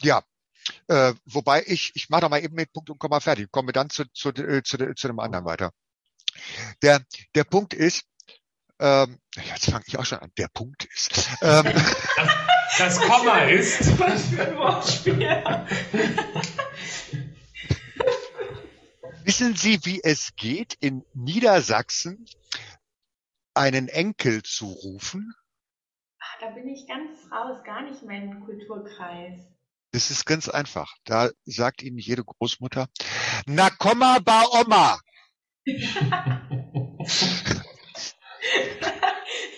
[0.00, 0.22] Ja,
[0.88, 3.90] äh, wobei ich, ich mache da mal eben mit Punkt und Komma fertig, komme dann
[3.90, 5.72] zu, zu, äh, zu, zu, zu dem anderen weiter.
[6.82, 8.04] Der, der Punkt ist,
[8.82, 10.32] ähm, jetzt fange ich auch schon an.
[10.36, 11.30] Der Punkt ist.
[11.42, 13.98] Ähm, das, das Komma ist.
[13.98, 15.18] Was für ein Wortspiel.
[19.24, 22.26] Wissen Sie, wie es geht, in Niedersachsen
[23.54, 25.34] einen Enkel zu rufen?
[26.20, 29.40] Ach, da bin ich ganz raus, gar nicht mein Kulturkreis.
[29.90, 30.94] Das ist ganz einfach.
[31.04, 32.86] Da sagt Ihnen jede Großmutter,
[33.46, 35.00] na komm mal bei Oma.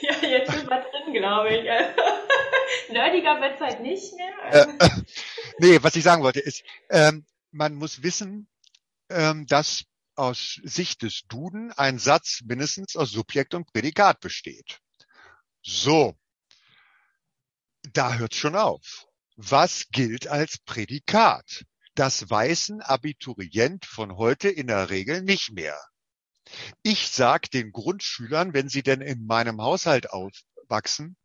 [0.01, 1.65] ja, jetzt sind wir drin, glaube ich.
[2.93, 4.69] Nerdiger wird es halt nicht mehr.
[4.69, 4.89] Äh,
[5.59, 8.49] nee, was ich sagen wollte ist, ähm, man muss wissen,
[9.09, 9.85] ähm, dass
[10.17, 14.81] aus Sicht des Duden ein Satz mindestens aus Subjekt und Prädikat besteht.
[15.63, 16.15] So,
[17.93, 19.07] da hört schon auf.
[19.37, 21.65] Was gilt als Prädikat?
[21.95, 25.79] Das weiß ein Abiturient von heute in der Regel nicht mehr.
[26.83, 31.17] Ich sag den Grundschülern, wenn sie denn in meinem Haushalt aufwachsen,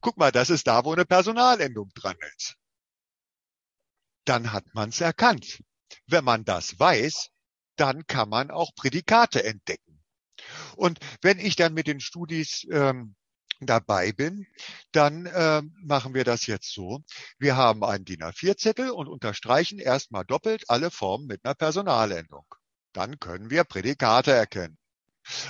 [0.00, 2.56] guck mal, das ist da, wo eine Personalendung dran ist.
[4.24, 5.62] Dann hat man es erkannt.
[6.06, 7.30] Wenn man das weiß,
[7.76, 10.02] dann kann man auch Prädikate entdecken.
[10.76, 13.14] Und wenn ich dann mit den Studis ähm,
[13.60, 14.46] dabei bin,
[14.92, 17.02] dann äh, machen wir das jetzt so.
[17.38, 22.46] Wir haben einen DIN A4-Zettel und unterstreichen erstmal doppelt alle Formen mit einer Personalendung.
[22.94, 24.78] Dann können wir Prädikate erkennen.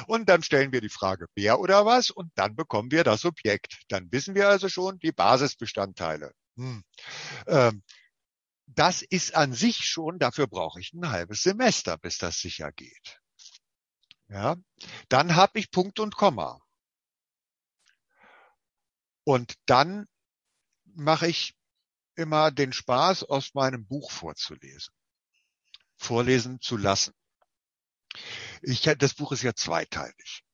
[0.06, 3.82] Und dann stellen wir die Frage, wer oder was, und dann bekommen wir das Objekt.
[3.88, 6.32] Dann wissen wir also schon die Basisbestandteile.
[6.56, 6.84] Hm.
[7.46, 7.82] Ähm,
[8.66, 13.20] das ist an sich schon, dafür brauche ich ein halbes Semester, bis das sicher geht.
[14.28, 14.56] Ja,
[15.08, 16.60] dann habe ich Punkt und Komma.
[19.24, 20.06] Und dann
[20.84, 21.54] mache ich
[22.14, 24.94] immer den Spaß, aus meinem Buch vorzulesen,
[25.96, 27.12] vorlesen zu lassen.
[28.62, 30.44] Ich, das Buch ist ja zweiteilig.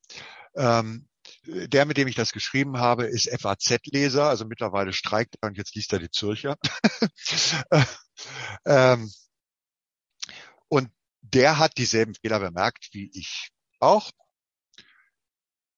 [0.55, 1.07] Ähm,
[1.45, 5.75] der, mit dem ich das geschrieben habe, ist FAZ-Leser, also mittlerweile streikt er und jetzt
[5.75, 6.57] liest er die Zürcher.
[8.65, 9.11] ähm,
[10.67, 14.11] und der hat dieselben Fehler bemerkt wie ich auch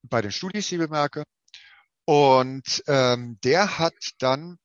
[0.03, 1.23] bei den Studis, die bemerke.
[2.05, 4.57] Und ähm, der hat dann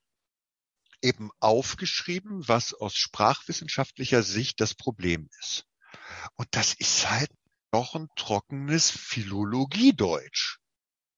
[1.01, 5.68] eben aufgeschrieben, was aus sprachwissenschaftlicher Sicht das Problem ist.
[6.35, 7.31] Und das ist halt
[7.71, 10.59] noch ein trockenes Philologiedeutsch.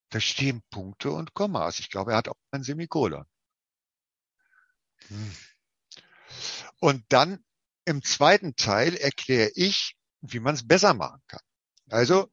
[0.10, 1.80] Da stehen Punkte und Kommas.
[1.80, 3.26] Ich glaube, er hat auch ein Semikolon.
[5.08, 5.36] Hm.
[6.80, 7.44] Und dann
[7.86, 11.42] im zweiten Teil erkläre ich, wie man es besser machen kann.
[11.90, 12.32] Also,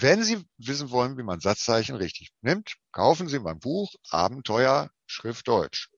[0.00, 5.46] wenn Sie wissen wollen, wie man Satzzeichen richtig nimmt, kaufen Sie mein Buch Abenteuer Schrift
[5.46, 5.90] Deutsch.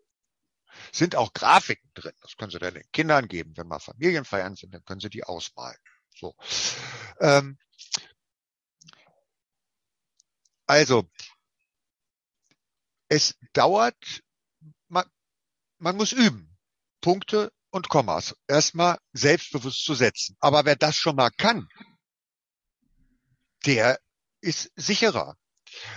[0.93, 2.15] Sind auch Grafiken drin.
[2.23, 3.57] Das können Sie dann den Kindern geben.
[3.57, 5.79] Wenn mal Familienfeiern sind, dann können Sie die ausmalen.
[6.15, 6.35] So.
[7.21, 7.59] Ähm,
[10.67, 11.09] Also,
[13.09, 14.23] es dauert,
[14.89, 15.05] man,
[15.79, 16.59] man muss üben.
[17.01, 20.37] Punkte und Kommas erstmal selbstbewusst zu setzen.
[20.41, 21.69] Aber wer das schon mal kann,
[23.65, 24.01] der
[24.41, 25.37] ist sicherer.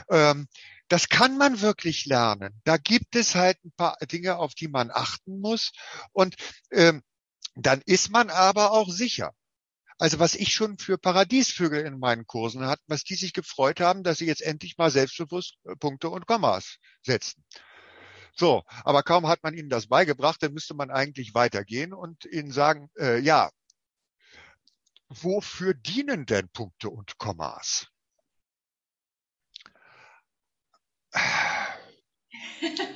[0.09, 0.47] Ähm,
[0.89, 2.59] das kann man wirklich lernen.
[2.65, 5.71] Da gibt es halt ein paar Dinge, auf die man achten muss.
[6.11, 6.35] Und
[6.71, 7.03] ähm,
[7.55, 9.33] dann ist man aber auch sicher.
[9.97, 14.03] Also was ich schon für Paradiesvögel in meinen Kursen hatte, was die sich gefreut haben,
[14.03, 17.43] dass sie jetzt endlich mal selbstbewusst äh, Punkte und Kommas setzen.
[18.35, 22.51] So, aber kaum hat man ihnen das beigebracht, dann müsste man eigentlich weitergehen und ihnen
[22.51, 23.49] sagen, äh, ja,
[25.09, 27.87] wofür dienen denn Punkte und Kommas?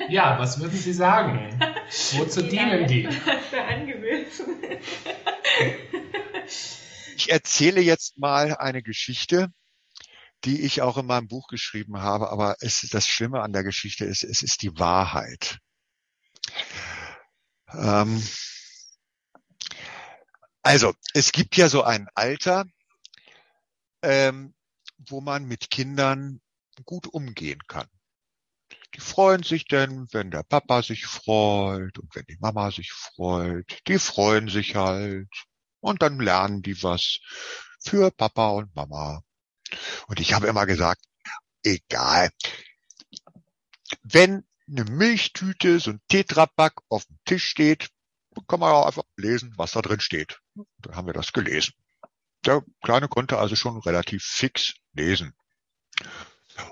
[0.09, 1.59] Ja, was würden Sie sagen?
[2.13, 3.07] Wozu dienen die?
[7.15, 9.49] Ich erzähle jetzt mal eine Geschichte,
[10.43, 14.05] die ich auch in meinem Buch geschrieben habe, aber es, das Schlimme an der Geschichte
[14.05, 15.59] ist, es ist die Wahrheit.
[17.71, 18.21] Ähm,
[20.61, 22.65] also, es gibt ja so ein Alter,
[24.01, 24.53] ähm,
[24.97, 26.41] wo man mit Kindern
[26.85, 27.87] gut umgehen kann.
[28.95, 33.81] Die freuen sich denn, wenn der Papa sich freut und wenn die Mama sich freut.
[33.87, 35.29] Die freuen sich halt.
[35.79, 37.19] Und dann lernen die was
[37.79, 39.23] für Papa und Mama.
[40.07, 41.03] Und ich habe immer gesagt,
[41.63, 42.29] egal.
[44.03, 47.89] Wenn eine Milchtüte, so ein Tetrapack auf dem Tisch steht,
[48.47, 50.39] kann man auch einfach lesen, was da drin steht.
[50.79, 51.73] Dann haben wir das gelesen.
[52.45, 55.33] Der Kleine konnte also schon relativ fix lesen.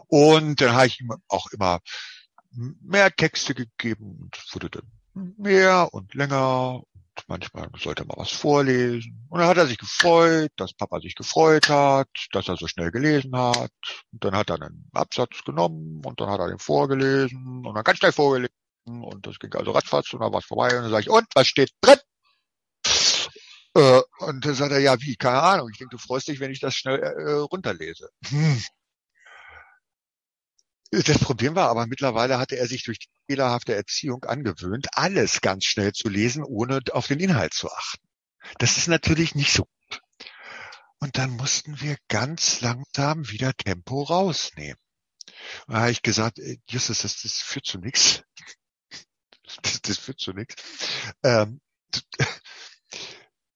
[0.07, 1.79] Und dann habe ich ihm auch immer
[2.53, 6.83] mehr Texte gegeben und wurde dann mehr und länger
[7.27, 9.25] manchmal sollte er mal was vorlesen.
[9.29, 12.91] Und dann hat er sich gefreut, dass Papa sich gefreut hat, dass er so schnell
[12.91, 13.71] gelesen hat.
[14.11, 17.83] Und dann hat er einen Absatz genommen und dann hat er den vorgelesen und dann
[17.83, 18.55] ganz schnell vorgelesen.
[18.85, 20.75] Und das ging also ratzfatz und dann war es vorbei.
[20.75, 21.99] Und dann sage ich, und was steht drin?
[23.75, 25.15] Äh, und dann sagt er, ja, wie?
[25.15, 25.69] Keine Ahnung.
[25.71, 28.09] Ich denke, du freust dich, wenn ich das schnell äh, runterlese.
[28.27, 28.61] Hm.
[30.91, 35.63] Das Problem war aber, mittlerweile hatte er sich durch die fehlerhafte Erziehung angewöhnt, alles ganz
[35.63, 38.05] schnell zu lesen, ohne auf den Inhalt zu achten.
[38.57, 40.01] Das ist natürlich nicht so gut.
[40.99, 44.77] Und dann mussten wir ganz langsam wieder Tempo rausnehmen.
[45.67, 48.23] Da habe ich gesagt, äh, Justus, das, das führt zu nichts.
[49.63, 50.55] Das, das führt zu nichts.
[51.23, 51.59] Ähm,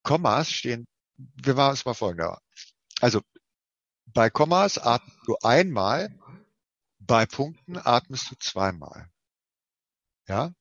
[0.04, 2.41] Kommas stehen, wir machen es mal folgender.
[3.00, 3.21] Also
[4.08, 6.10] bei Kommas atmen du einmal
[7.06, 9.10] bei Punkten atmest du zweimal.
[10.28, 10.54] Ja?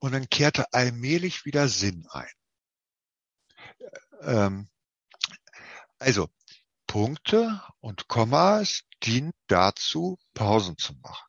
[0.00, 2.30] Und dann kehrte allmählich wieder Sinn ein.
[4.22, 4.68] Ähm,
[5.98, 6.28] also,
[6.86, 11.26] Punkte und Kommas dienen dazu, Pausen zu machen.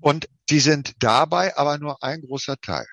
[0.00, 2.86] Und die sind dabei aber nur ein großer Teil.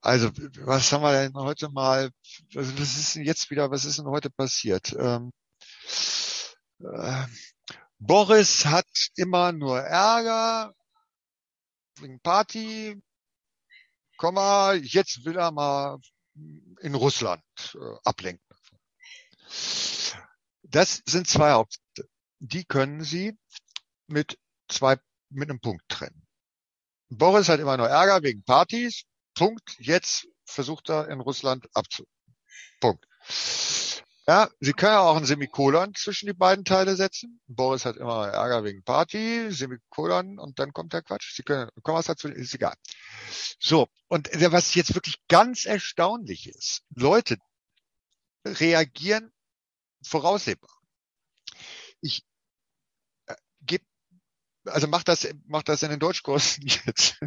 [0.00, 2.10] Also, was haben wir denn heute mal,
[2.54, 4.92] was ist denn jetzt wieder, was ist denn heute passiert?
[4.98, 5.32] Ähm,
[6.82, 7.26] äh,
[7.98, 10.74] Boris hat immer nur Ärger
[12.00, 13.00] wegen Party,
[14.16, 15.98] Komma, jetzt will er mal
[16.80, 17.42] in Russland
[17.74, 18.44] äh, ablenken.
[20.62, 22.08] Das sind zwei Hauptsätze.
[22.38, 23.36] Die können Sie
[24.06, 24.96] mit zwei,
[25.28, 26.26] mit einem Punkt trennen.
[27.08, 29.04] Boris hat immer nur Ärger wegen Partys.
[29.34, 29.76] Punkt.
[29.78, 32.06] Jetzt versucht er in Russland abzu.
[32.80, 33.06] Punkt.
[34.28, 37.40] Ja, Sie können ja auch ein Semikolon zwischen die beiden Teile setzen.
[37.48, 41.34] Boris hat immer Ärger wegen Party, Semikolon und dann kommt der Quatsch.
[41.34, 42.76] Sie können, Kommas dazu, ist egal.
[43.58, 43.88] So.
[44.06, 47.36] Und was jetzt wirklich ganz erstaunlich ist, Leute
[48.46, 49.32] reagieren
[50.04, 50.70] voraussehbar.
[52.00, 52.24] Ich
[53.26, 53.84] äh, gebe,
[54.66, 57.18] also mach das, mach das in den Deutschkursen jetzt.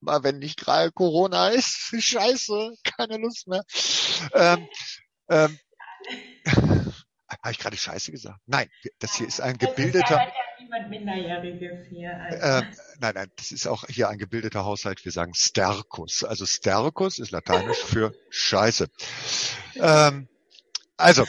[0.00, 3.64] Mal wenn nicht gerade Corona ist, scheiße, keine Lust mehr.
[4.34, 4.68] Ähm,
[5.28, 5.58] ähm,
[7.28, 8.40] habe ich gerade Scheiße gesagt?
[8.46, 10.16] Nein, das hier ist ein gebildeter.
[10.16, 10.32] Ja
[10.66, 12.16] niemand Minderjähriges hier.
[12.20, 12.38] Also.
[12.38, 12.62] Äh,
[13.00, 15.04] nein, nein, das ist auch hier ein gebildeter Haushalt.
[15.04, 16.24] Wir sagen Sterkus.
[16.24, 18.88] Also Sterkus ist lateinisch für Scheiße.
[19.76, 20.28] Ähm,
[20.96, 21.24] also,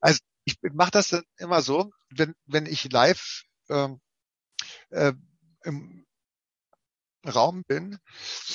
[0.00, 4.00] also ich mache das dann immer so, wenn wenn ich live ähm,
[4.90, 5.12] äh,
[5.64, 5.97] im,
[7.28, 7.98] Raum bin.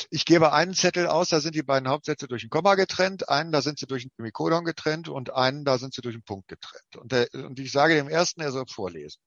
[0.09, 3.51] Ich gebe einen Zettel aus, da sind die beiden Hauptsätze durch ein Komma getrennt, einen,
[3.51, 6.47] da sind sie durch ein Semikolon getrennt und einen, da sind sie durch einen Punkt
[6.47, 6.95] getrennt.
[6.97, 9.19] Und, der, und ich sage dem ersten, er soll vorlesen.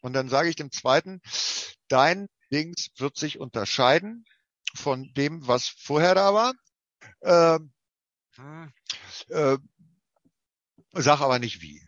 [0.00, 1.20] Und dann sage ich dem zweiten,
[1.88, 4.24] dein Dings wird sich unterscheiden
[4.74, 6.52] von dem, was vorher da war.
[7.22, 7.72] Ähm,
[9.28, 9.56] äh,
[10.92, 11.80] sag aber nicht wie.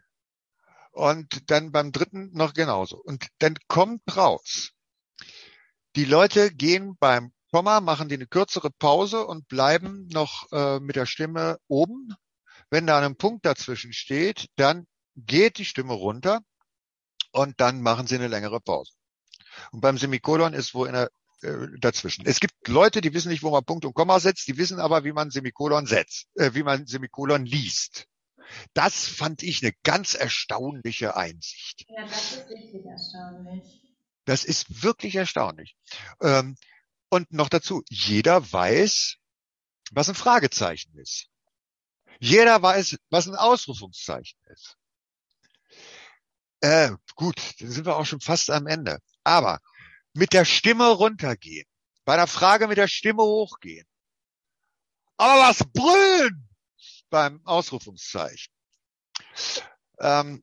[0.92, 2.96] Und dann beim dritten noch genauso.
[2.96, 4.70] Und dann kommt raus.
[5.96, 10.94] Die Leute gehen beim Komma, machen die eine kürzere Pause und bleiben noch äh, mit
[10.94, 12.14] der Stimme oben.
[12.68, 16.40] Wenn da ein Punkt dazwischen steht, dann geht die Stimme runter
[17.32, 18.92] und dann machen sie eine längere Pause.
[19.72, 22.26] Und beim Semikolon ist wo in der äh, dazwischen.
[22.26, 25.04] Es gibt Leute, die wissen nicht, wo man Punkt und Komma setzt, die wissen aber,
[25.04, 28.06] wie man Semikolon setzt, äh, wie man Semikolon liest.
[28.74, 31.86] Das fand ich eine ganz erstaunliche Einsicht.
[31.88, 33.85] Ja, das ist richtig erstaunlich.
[34.26, 35.76] Das ist wirklich erstaunlich.
[36.20, 36.56] Ähm,
[37.08, 39.16] und noch dazu, jeder weiß,
[39.92, 41.28] was ein Fragezeichen ist.
[42.18, 44.76] Jeder weiß, was ein Ausrufungszeichen ist.
[46.60, 48.98] Äh, gut, dann sind wir auch schon fast am Ende.
[49.22, 49.60] Aber
[50.12, 51.66] mit der Stimme runtergehen,
[52.04, 53.86] bei der Frage mit der Stimme hochgehen.
[55.18, 56.48] Aber was brüllen
[57.10, 58.52] beim Ausrufungszeichen?
[60.00, 60.42] Ähm,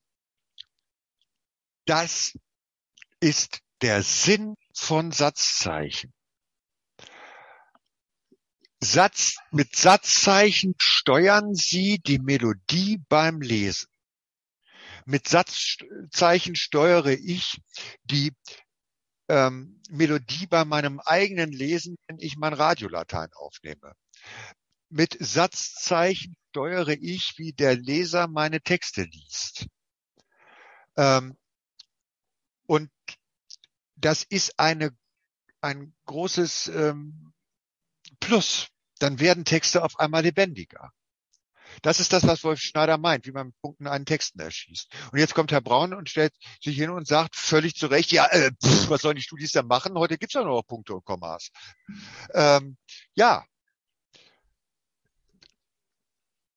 [1.86, 2.38] das
[3.20, 6.14] ist der Sinn von Satzzeichen.
[8.80, 13.90] Satz, mit Satzzeichen steuern Sie die Melodie beim Lesen.
[15.06, 17.60] Mit Satzzeichen steuere ich
[18.06, 18.32] die
[19.28, 23.96] ähm, Melodie bei meinem eigenen Lesen, wenn ich mein Radiolatein aufnehme.
[24.88, 29.68] Mit Satzzeichen steuere ich, wie der Leser meine Texte liest.
[30.96, 31.36] Ähm,
[32.66, 32.93] und
[34.04, 34.96] das ist eine,
[35.62, 37.34] ein großes ähm,
[38.20, 38.68] Plus.
[39.00, 40.92] Dann werden Texte auf einmal lebendiger.
[41.82, 44.94] Das ist das, was Wolf Schneider meint, wie man mit Punkten einen Texten erschießt.
[45.12, 48.28] Und jetzt kommt Herr Braun und stellt sich hin und sagt völlig zu Recht, ja,
[48.28, 49.98] äh, pff, was sollen die Studis da machen?
[49.98, 51.50] Heute gibt's ja nur noch Punkte und Kommas.
[52.34, 52.78] Ähm,
[53.16, 53.46] ja.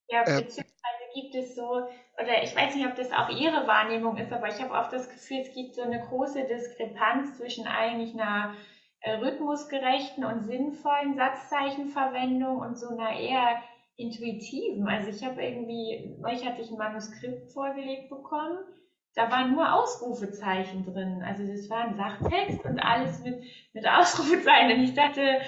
[0.08, 1.88] Ja, äh, beziehungsweise gibt es so,
[2.22, 5.08] oder ich weiß nicht, ob das auch Ihre Wahrnehmung ist, aber ich habe oft das
[5.08, 8.54] Gefühl, es gibt so eine große Diskrepanz zwischen eigentlich einer
[9.00, 13.62] äh, rhythmusgerechten und sinnvollen Satzzeichenverwendung und so einer eher
[13.96, 14.86] intuitiven.
[14.88, 18.58] Also ich habe irgendwie, neulich hatte ich ein Manuskript vorgelegt bekommen,
[19.14, 21.22] da waren nur Ausrufezeichen drin.
[21.26, 24.78] Also das war ein Sachtext und alles mit, mit Ausrufezeichen.
[24.78, 25.40] Und ich dachte,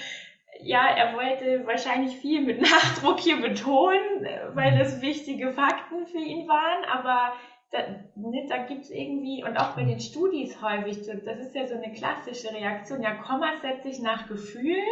[0.62, 6.48] ja, er wollte wahrscheinlich viel mit Nachdruck hier betonen, weil das wichtige Fakten für ihn
[6.48, 7.32] waren, aber
[7.70, 7.78] da,
[8.16, 11.92] ne, da gibt's irgendwie, und auch bei den Studis häufig, das ist ja so eine
[11.92, 14.82] klassische Reaktion, ja, Komma setze ich nach Gefühl,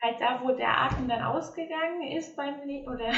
[0.00, 3.08] halt da, wo der Atem dann ausgegangen ist beim Le oder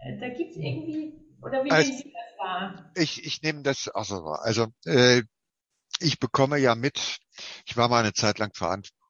[0.00, 2.92] äh, da gibt's irgendwie, oder wie also, Sie das wahr?
[2.94, 4.40] Ich, ich nehme das auch so wahr.
[4.42, 5.22] Also äh,
[6.00, 7.18] ich bekomme ja mit,
[7.64, 8.52] ich war mal eine Zeit lang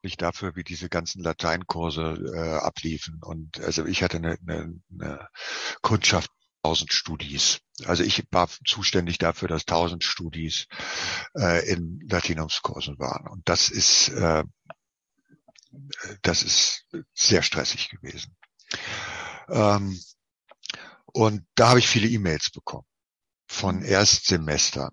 [0.01, 3.19] verantwortlich dafür, wie diese ganzen Lateinkurse äh, abliefen.
[3.23, 5.27] Und also ich hatte eine, eine, eine
[5.81, 6.31] Kundschaft
[6.63, 7.59] 1000 Studis.
[7.85, 10.67] Also ich war zuständig dafür, dass 1000 Studis
[11.35, 13.27] äh, in Latinumskursen waren.
[13.27, 14.43] Und das ist äh,
[16.21, 18.35] das ist sehr stressig gewesen.
[19.47, 19.99] Ähm,
[21.05, 22.87] und da habe ich viele E-Mails bekommen
[23.47, 23.85] von mhm.
[23.85, 24.91] Erstsemestern.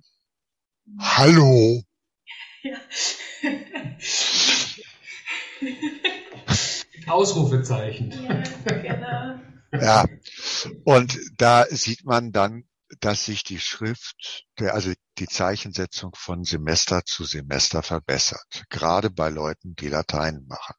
[1.01, 1.83] Hallo.
[2.63, 2.79] Ja.
[7.07, 8.13] Ausrufezeichen.
[8.13, 9.41] Ja, genau.
[9.73, 10.05] Ja,
[10.85, 12.65] und da sieht man dann,
[13.01, 19.29] dass sich die Schrift, der, also die Zeichensetzung von Semester zu Semester verbessert, gerade bei
[19.29, 20.75] Leuten, die Latein machen.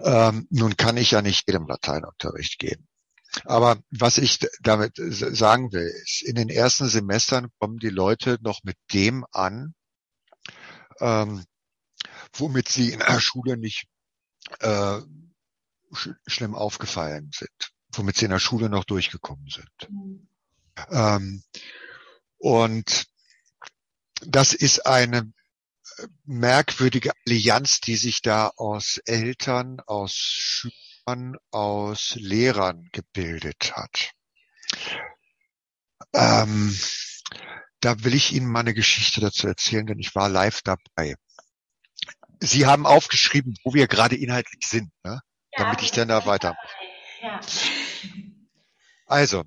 [0.00, 2.88] Ähm, nun kann ich ja nicht jedem Lateinunterricht geben.
[3.44, 8.60] Aber was ich damit sagen will, ist, in den ersten Semestern kommen die Leute noch
[8.64, 9.74] mit dem an,
[11.00, 11.44] ähm,
[12.34, 13.86] womit sie in der Schule nicht
[14.60, 15.00] äh,
[15.92, 19.90] sch schlimm aufgefallen sind, womit sie in der Schule noch durchgekommen sind.
[19.90, 20.28] Mhm.
[20.90, 21.42] Ähm,
[22.38, 23.06] und
[24.22, 25.32] das ist eine
[26.24, 34.12] merkwürdige Allianz, die sich da aus Eltern, aus Schülern, aus Lehrern gebildet hat.
[36.12, 36.78] Ähm,
[37.80, 41.14] da will ich Ihnen mal eine Geschichte dazu erzählen, denn ich war live dabei.
[42.40, 45.20] Sie haben aufgeschrieben, wo wir gerade inhaltlich sind, ne?
[45.52, 46.68] Ja, damit ich dann da weitermache.
[47.22, 47.40] Ja.
[49.06, 49.44] Also,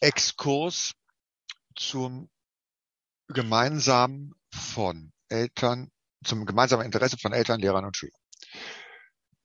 [0.00, 0.92] Exkurs
[1.74, 2.28] zum
[3.28, 5.90] gemeinsamen von Eltern,
[6.24, 8.20] zum gemeinsamen Interesse von Eltern, Lehrern und Schülern.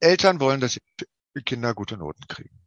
[0.00, 0.78] Eltern wollen, dass
[1.46, 2.60] Kinder gute Noten kriegen.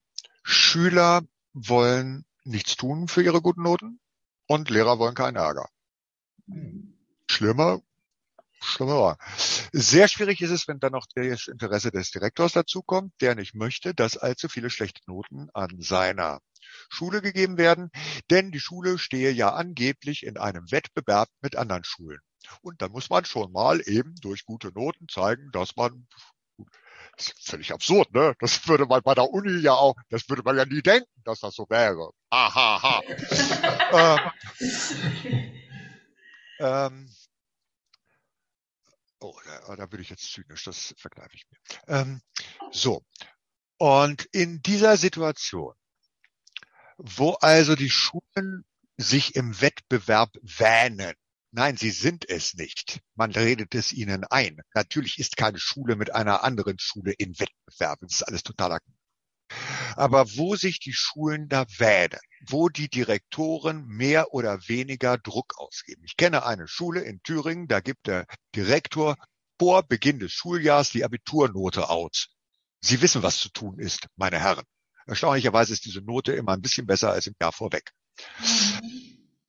[0.43, 1.21] Schüler
[1.53, 3.99] wollen nichts tun für ihre guten Noten
[4.47, 5.69] und Lehrer wollen keinen Ärger.
[7.29, 7.81] Schlimmer,
[8.65, 9.17] schlimmer.
[9.71, 13.93] Sehr schwierig ist es, wenn dann noch das Interesse des Direktors dazukommt, der nicht möchte,
[13.93, 16.39] dass allzu viele schlechte Noten an seiner
[16.89, 17.91] Schule gegeben werden,
[18.29, 22.19] denn die Schule stehe ja angeblich in einem Wettbewerb mit anderen Schulen.
[22.61, 26.07] Und dann muss man schon mal eben durch gute Noten zeigen, dass man
[27.17, 28.35] das ist völlig absurd, ne?
[28.39, 31.39] Das würde man bei der Uni ja auch, das würde man ja nie denken, dass
[31.39, 32.11] das so wäre.
[32.29, 33.01] Aha, ha.
[36.59, 37.09] ähm, ähm,
[39.25, 41.79] oh, da, da bin ich jetzt zynisch, das vergleiche ich mir.
[41.87, 42.21] Ähm,
[42.71, 43.03] so.
[43.77, 45.73] Und in dieser Situation,
[46.97, 48.65] wo also die Schulen
[48.97, 51.13] sich im Wettbewerb wähnen,
[51.57, 52.99] Nein, sie sind es nicht.
[53.15, 54.59] Man redet es ihnen ein.
[54.73, 57.99] Natürlich ist keine Schule mit einer anderen Schule in Wettbewerb.
[58.01, 58.81] Das ist alles totaler.
[59.95, 66.03] Aber wo sich die Schulen da wähnen, wo die Direktoren mehr oder weniger Druck ausgeben.
[66.05, 68.25] Ich kenne eine Schule in Thüringen, da gibt der
[68.55, 69.15] Direktor
[69.57, 72.27] vor Beginn des Schuljahrs die Abiturnote aus.
[72.81, 74.65] Sie wissen, was zu tun ist, meine Herren.
[75.07, 77.91] Erstaunlicherweise ist diese Note immer ein bisschen besser als im Jahr vorweg.
[78.39, 79.05] Mhm.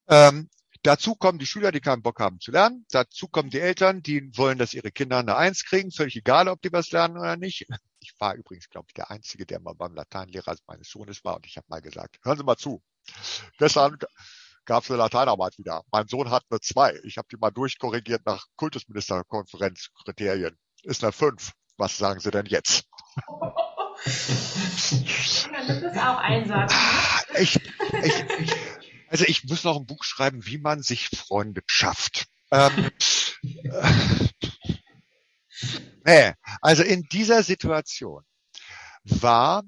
[0.09, 0.49] Ähm,
[0.87, 2.87] Dazu kommen die Schüler, die keinen Bock haben zu lernen.
[2.93, 6.63] Dazu kommen die Eltern, die wollen, dass ihre Kinder eine Eins kriegen, völlig egal, ob
[6.63, 7.67] die was lernen oder nicht.
[7.99, 11.45] Ich war übrigens, glaube ich, der Einzige, der mal beim Lateinlehrer meines Sohnes war und
[11.45, 12.85] ich habe mal gesagt, hören Sie mal zu.
[13.59, 13.99] Gestern
[14.65, 15.83] gab es eine Lateinarbeit wieder.
[15.91, 16.97] Mein Sohn hat eine Zwei.
[17.03, 20.57] Ich habe die mal durchkorrigiert nach Kultusministerkonferenzkriterien.
[20.85, 21.51] Ist eine Fünf.
[21.79, 22.85] Was sagen Sie denn jetzt?
[24.05, 26.73] das ist auch Einsatz.
[27.33, 27.41] Ne?
[27.41, 28.55] Ich, ich, ich,
[29.09, 32.27] also ich muss noch ein Buch schreiben, wie man sich Freunde schafft.
[32.51, 32.91] Ähm,
[36.05, 38.25] nee, also in dieser Situation
[39.05, 39.63] war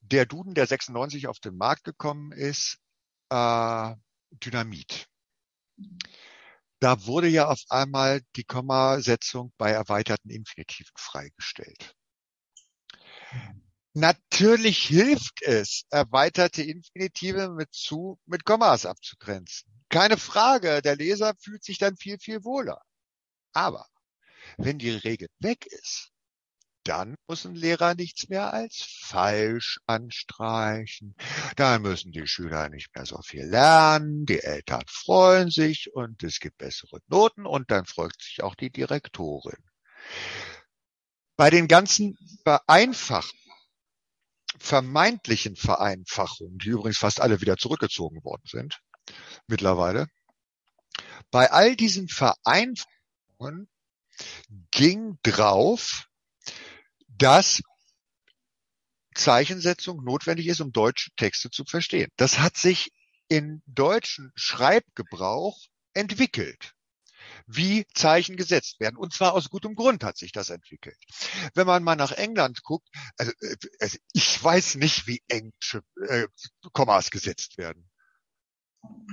[0.00, 2.78] der Duden, der 96 auf den Markt gekommen ist,
[3.30, 3.94] äh,
[4.30, 5.06] Dynamit.
[6.80, 11.94] Da wurde ja auf einmal die Kommasetzung bei erweiterten Infinitiven freigestellt.
[13.94, 19.70] Natürlich hilft es, erweiterte Infinitive mit zu, mit Kommas abzugrenzen.
[19.90, 22.80] Keine Frage, der Leser fühlt sich dann viel, viel wohler.
[23.52, 23.86] Aber
[24.56, 26.10] wenn die Regel weg ist,
[26.84, 31.14] dann muss ein Lehrer nichts mehr als falsch anstreichen.
[31.56, 36.40] Dann müssen die Schüler nicht mehr so viel lernen, die Eltern freuen sich und es
[36.40, 39.62] gibt bessere Noten und dann freut sich auch die Direktorin.
[41.36, 43.42] Bei den ganzen Vereinfachungen
[44.58, 48.80] vermeintlichen Vereinfachungen, die übrigens fast alle wieder zurückgezogen worden sind,
[49.46, 50.06] mittlerweile,
[51.30, 53.68] bei all diesen Vereinfachungen
[54.70, 56.06] ging drauf,
[57.08, 57.62] dass
[59.14, 62.10] Zeichensetzung notwendig ist, um deutsche Texte zu verstehen.
[62.16, 62.90] Das hat sich
[63.28, 65.58] in deutschen Schreibgebrauch
[65.94, 66.74] entwickelt
[67.56, 68.96] wie Zeichen gesetzt werden.
[68.96, 70.96] Und zwar aus gutem Grund hat sich das entwickelt.
[71.54, 76.26] Wenn man mal nach England guckt, also, äh, also ich weiß nicht, wie englische äh,
[76.72, 77.88] Kommas gesetzt werden.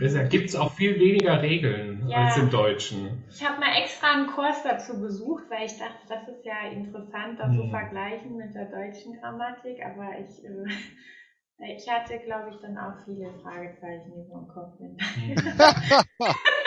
[0.02, 2.26] Deshalb gibt es auch viel weniger Regeln ja.
[2.26, 3.24] als im Deutschen.
[3.30, 7.40] Ich habe mal extra einen Kurs dazu besucht, weil ich dachte, das ist ja interessant,
[7.40, 7.58] das hm.
[7.58, 13.06] zu vergleichen mit der deutschen Grammatik, aber ich, äh, ich hatte, glaube ich, dann auch
[13.06, 14.74] viele Fragezeichen über den Kopf.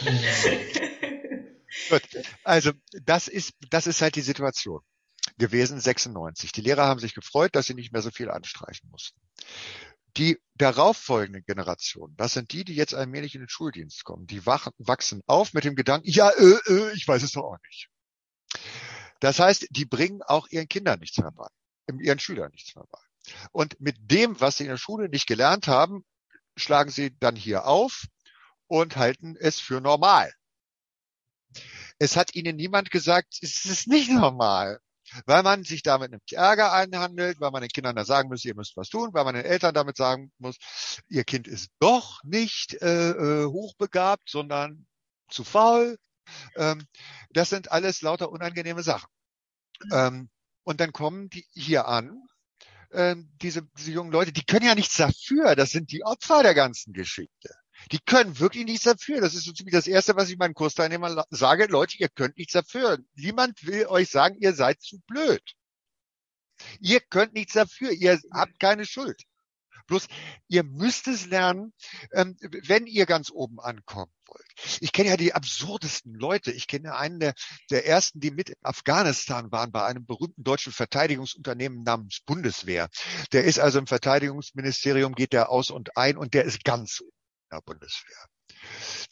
[1.90, 2.02] Gut.
[2.44, 2.72] Also
[3.02, 4.80] das ist, das ist halt die Situation
[5.36, 6.52] gewesen 96.
[6.52, 9.20] Die Lehrer haben sich gefreut, dass sie nicht mehr so viel anstreichen mussten.
[10.16, 15.22] Die darauffolgenden Generationen, das sind die, die jetzt allmählich in den Schuldienst kommen, die wachsen
[15.26, 17.88] auf mit dem Gedanken, ja, äh, äh, ich weiß es doch auch nicht.
[19.20, 21.48] Das heißt, die bringen auch ihren Kindern nichts mehr bei,
[22.00, 22.98] ihren Schülern nichts mehr bei.
[23.52, 26.04] Und mit dem, was sie in der Schule nicht gelernt haben,
[26.56, 28.06] schlagen sie dann hier auf
[28.68, 30.32] und halten es für normal.
[31.98, 34.80] Es hat ihnen niemand gesagt, es ist nicht normal.
[35.24, 38.54] Weil man sich damit nämlich Ärger einhandelt, weil man den Kindern da sagen muss, ihr
[38.54, 40.56] müsst was tun, weil man den Eltern damit sagen muss,
[41.08, 44.86] ihr Kind ist doch nicht äh, äh hochbegabt, sondern
[45.30, 45.98] zu faul.
[46.56, 46.86] Ähm,
[47.30, 49.08] das sind alles lauter unangenehme Sachen.
[49.92, 50.28] Ähm,
[50.64, 52.22] und dann kommen die hier an,
[52.90, 56.54] äh, diese, diese jungen Leute, die können ja nichts dafür, das sind die Opfer der
[56.54, 57.54] ganzen Geschichte.
[57.92, 59.20] Die können wirklich nichts dafür.
[59.20, 61.66] Das ist so ziemlich das Erste, was ich meinen Kursteilnehmern sage.
[61.66, 62.98] Leute, ihr könnt nichts dafür.
[63.14, 65.42] Niemand will euch sagen, ihr seid zu blöd.
[66.80, 67.92] Ihr könnt nichts dafür.
[67.92, 69.22] Ihr habt keine Schuld.
[69.88, 70.06] Bloß,
[70.48, 71.72] ihr müsst es lernen,
[72.12, 74.44] ähm, wenn ihr ganz oben ankommen wollt.
[74.80, 76.52] Ich kenne ja die absurdesten Leute.
[76.52, 77.32] Ich kenne einen der,
[77.70, 82.90] der ersten, die mit in Afghanistan waren, bei einem berühmten deutschen Verteidigungsunternehmen namens Bundeswehr.
[83.32, 87.02] Der ist also im Verteidigungsministerium, geht der aus und ein und der ist ganz
[87.50, 88.26] der Bundeswehr.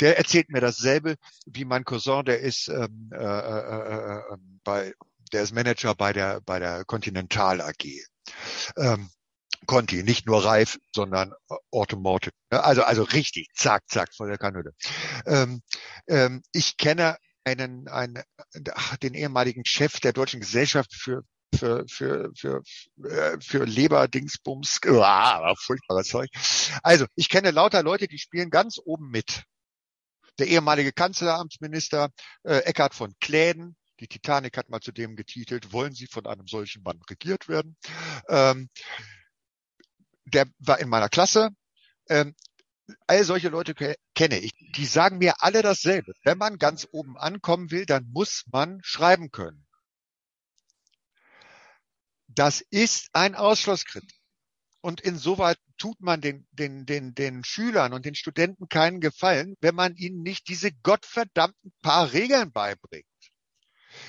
[0.01, 1.17] Der erzählt mir dasselbe
[1.47, 4.93] wie mein Cousin, der ist ähm, äh, äh, äh, bei,
[5.33, 7.85] der ist Manager bei der bei der Continental AG.
[8.77, 9.11] Ähm,
[9.67, 11.33] Conti, nicht nur Reif, sondern
[11.71, 12.33] Automotive.
[12.51, 14.73] Also also richtig, zack, zack, vor der Kanüle.
[15.27, 15.63] Ähm,
[16.07, 18.23] ähm, ich kenne einen, einen
[19.03, 21.23] den ehemaligen Chef der Deutschen Gesellschaft für
[21.55, 22.63] für für für
[23.05, 26.31] äh, für Leberdingsbums, ah, furchtbares Zeug.
[26.83, 29.45] Also ich kenne lauter Leute, die spielen ganz oben mit.
[30.39, 32.11] Der ehemalige Kanzleramtsminister
[32.43, 36.47] äh, Eckhard von Kläden, die Titanic hat mal zu dem getitelt, wollen Sie von einem
[36.47, 37.77] solchen Mann regiert werden?
[38.29, 38.69] Ähm,
[40.27, 41.51] der war in meiner Klasse.
[42.09, 42.35] Ähm,
[43.07, 43.75] all solche Leute
[44.15, 44.53] kenne ich.
[44.77, 46.13] Die sagen mir alle dasselbe.
[46.25, 49.66] Wenn man ganz oben ankommen will, dann muss man schreiben können.
[52.37, 54.13] Das ist ein Ausschlusskriterium.
[54.83, 59.75] Und insoweit tut man den, den, den, den Schülern und den Studenten keinen Gefallen, wenn
[59.75, 63.07] man ihnen nicht diese gottverdammten paar Regeln beibringt.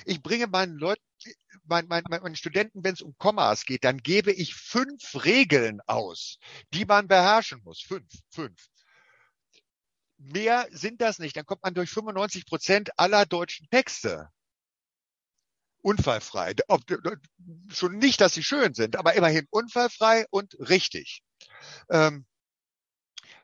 [0.04, 1.02] Ich bringe meinen Leuten,
[1.64, 6.38] meinen, meinen, meinen Studenten, wenn es um Kommas geht, dann gebe ich fünf Regeln aus,
[6.74, 7.80] die man beherrschen muss.
[7.80, 8.68] Fünf, fünf.
[10.18, 11.36] Mehr sind das nicht.
[11.36, 14.28] Dann kommt man durch 95 Prozent aller deutschen Texte
[15.82, 16.54] unfallfrei.
[17.72, 21.22] Schon nicht, dass sie schön sind, aber immerhin unfallfrei und richtig.
[21.90, 22.26] Ähm,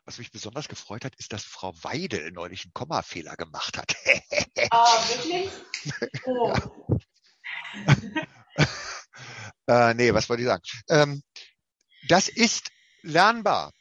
[0.05, 3.95] was mich besonders gefreut hat, ist, dass Frau Weidel neulich einen Kommafehler gemacht hat.
[4.71, 5.51] Ah, oh, wirklich?
[6.27, 6.55] Oh.
[9.67, 10.63] äh, nee, was wollte ich sagen?
[10.89, 11.23] Ähm,
[12.09, 12.71] das ist
[13.03, 13.73] lernbar.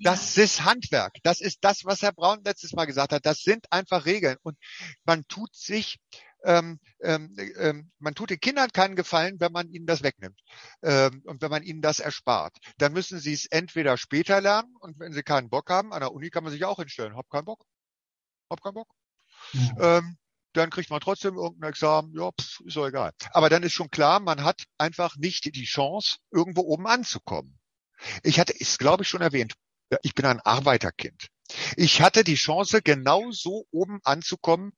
[0.00, 1.14] Das ist Handwerk.
[1.22, 3.24] Das ist das, was Herr Braun letztes Mal gesagt hat.
[3.24, 4.36] Das sind einfach Regeln.
[4.42, 4.58] Und
[5.04, 5.98] man tut sich
[6.44, 10.38] ähm, ähm, ähm, man tut den Kindern keinen Gefallen, wenn man ihnen das wegnimmt
[10.82, 12.56] ähm, und wenn man ihnen das erspart.
[12.78, 16.12] Dann müssen sie es entweder später lernen und wenn sie keinen Bock haben, an der
[16.12, 17.64] Uni kann man sich auch hinstellen, hab keinen Bock,
[18.50, 18.88] hab keinen Bock.
[19.52, 19.72] Mhm.
[19.80, 20.18] Ähm,
[20.52, 23.12] dann kriegt man trotzdem irgendein Examen, ja, pff, ist doch egal.
[23.32, 27.58] Aber dann ist schon klar, man hat einfach nicht die Chance, irgendwo oben anzukommen.
[28.22, 29.54] Ich hatte es, glaube ich, schon erwähnt,
[30.02, 31.28] ich bin ein Arbeiterkind.
[31.76, 34.72] Ich hatte die Chance, genau so oben anzukommen,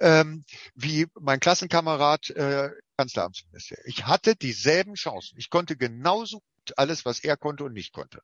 [0.00, 0.44] ähm,
[0.74, 3.76] wie mein Klassenkamerad äh, Kanzleramtsminister.
[3.84, 5.38] Ich hatte dieselben Chancen.
[5.38, 8.22] Ich konnte genauso gut alles, was er konnte und nicht konnte.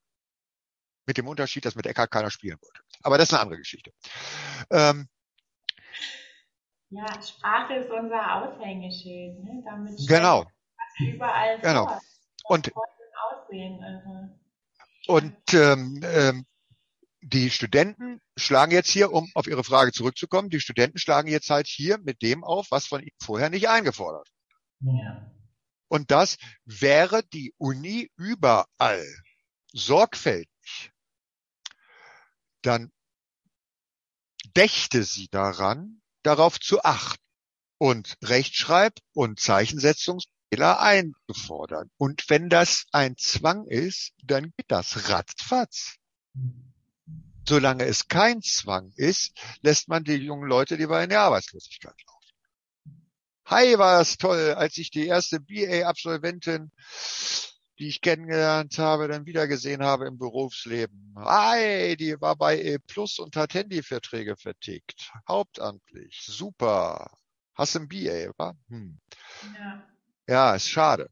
[1.07, 2.81] Mit dem Unterschied, dass mit Eckart keiner spielen wollte.
[3.03, 3.93] Aber das ist eine andere Geschichte.
[4.71, 5.09] Ähm,
[6.91, 9.43] ja, Sprache ist unser Aushängeschild.
[9.43, 9.63] Ne?
[9.65, 10.45] Damit genau.
[10.99, 11.87] überall genau.
[11.87, 12.01] Vor.
[12.45, 12.73] Und,
[13.31, 14.39] Aussehen, also.
[15.07, 16.47] und ähm, ähm,
[17.23, 21.69] die Studenten schlagen jetzt hier, um auf Ihre Frage zurückzukommen, die Studenten schlagen jetzt halt
[21.69, 24.29] hier mit dem auf, was von ihnen vorher nicht eingefordert.
[24.81, 25.31] Ja.
[25.89, 29.07] Und das wäre die Uni überall
[29.73, 30.91] sorgfältig.
[32.63, 32.91] Dann
[34.57, 37.23] dächte sie daran, darauf zu achten
[37.79, 41.91] und Rechtschreib- und Zeichensetzungsfehler einzufordern.
[41.99, 45.97] Und wenn das ein Zwang ist, dann geht das ratzfatz.
[47.47, 49.33] Solange es kein Zwang ist,
[49.63, 52.23] lässt man die jungen Leute lieber in die Arbeitslosigkeit laufen.
[53.47, 56.71] Hi, war es toll, als ich die erste BA-Absolventin,
[57.79, 61.15] die ich kennengelernt habe, dann wiedergesehen habe im Berufsleben.
[61.17, 65.13] Hi, die war bei E Plus und hat Handyverträge vertickt.
[65.29, 66.23] Hauptamtlich.
[66.25, 67.11] Super.
[67.55, 68.55] Hast ein BA, wa?
[68.69, 68.99] Hm.
[69.59, 69.87] Ja.
[70.29, 71.11] ja, ist schade.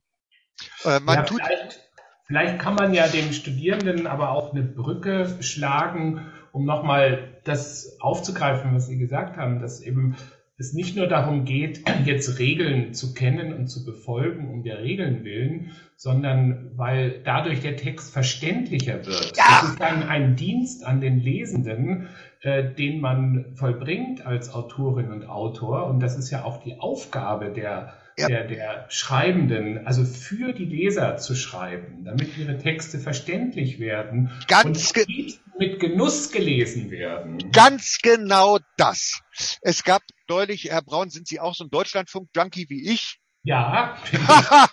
[0.85, 1.90] Äh, man ja, tut, vielleicht
[2.31, 8.73] Vielleicht kann man ja den Studierenden aber auch eine Brücke schlagen, um nochmal das aufzugreifen,
[8.73, 10.15] was Sie gesagt haben, dass eben
[10.57, 15.25] es nicht nur darum geht, jetzt Regeln zu kennen und zu befolgen um der Regeln
[15.25, 19.37] willen, sondern weil dadurch der Text verständlicher wird.
[19.37, 19.45] Ja.
[19.63, 22.11] Das ist dann ein Dienst an den Lesenden,
[22.43, 25.89] äh, den man vollbringt als Autorin und Autor.
[25.89, 28.29] Und das ist ja auch die Aufgabe der ja.
[28.29, 34.93] der, der Schreibenden, also für die Leser zu schreiben, damit ihre Texte verständlich werden Ganz
[34.93, 37.51] und mit Genuss gelesen werden.
[37.53, 39.21] Ganz genau das.
[39.61, 43.19] Es gab neulich, Herr Braun, sind Sie auch so ein Deutschlandfunk-Junkie wie ich?
[43.43, 43.97] Ja.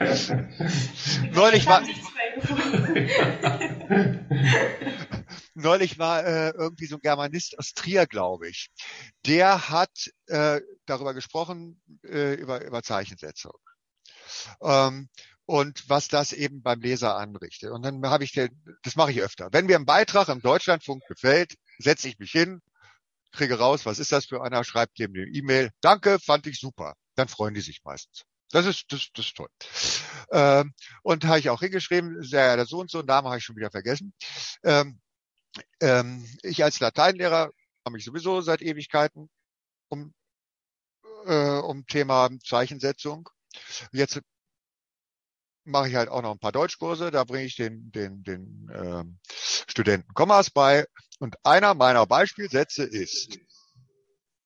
[1.32, 1.82] neulich war
[5.54, 8.70] neulich war äh, irgendwie so ein Germanist aus Trier, glaube ich.
[9.26, 13.52] Der hat äh, darüber gesprochen, äh, über, über Zeichensetzung.
[14.62, 15.08] Ähm,
[15.44, 17.70] und was das eben beim Leser anrichtet.
[17.70, 18.50] Und dann habe ich, den,
[18.82, 19.48] das mache ich öfter.
[19.52, 22.60] Wenn mir ein Beitrag im Deutschlandfunk gefällt, setze ich mich hin,
[23.32, 26.94] kriege raus, was ist das für einer, schreibt dem eine E-Mail, danke, fand ich super.
[27.16, 28.24] Dann freuen die sich meistens.
[28.52, 29.48] Das ist, das, das ist toll.
[30.30, 33.56] Ähm, und habe ich auch hingeschrieben, der, der so und so, Name habe ich schon
[33.56, 34.14] wieder vergessen.
[34.62, 35.00] Ähm,
[35.80, 37.50] ähm, ich als Lateinlehrer
[37.84, 39.30] habe mich sowieso seit Ewigkeiten
[39.88, 40.14] um,
[41.26, 43.28] äh, um Thema Zeichensetzung.
[43.90, 44.20] Jetzt
[45.64, 49.18] mache ich halt auch noch ein paar Deutschkurse, da bringe ich den, den, den ähm,
[49.66, 50.86] Studenten Kommas bei.
[51.20, 53.38] Und einer meiner Beispielsätze ist,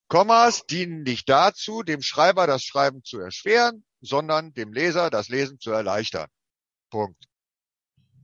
[0.08, 5.60] Kommas dienen nicht dazu, dem Schreiber das Schreiben zu erschweren, sondern dem Leser das Lesen
[5.60, 6.28] zu erleichtern.
[6.90, 7.24] Punkt.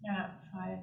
[0.02, 0.78] Ja, voll.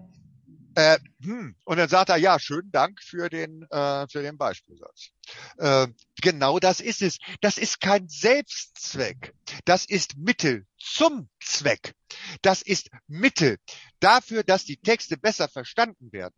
[0.76, 1.56] Äh, hm.
[1.66, 5.10] Und dann sagt er, ja, schönen Dank für den, äh, für den Beispielsatz.
[5.58, 5.88] Äh,
[6.22, 7.18] genau das ist es.
[7.42, 9.34] Das ist kein Selbstzweck.
[9.66, 11.96] Das ist Mittel zum Zweck.
[12.42, 13.58] Das ist Mittel
[14.00, 16.36] dafür, dass die Texte besser verstanden werden.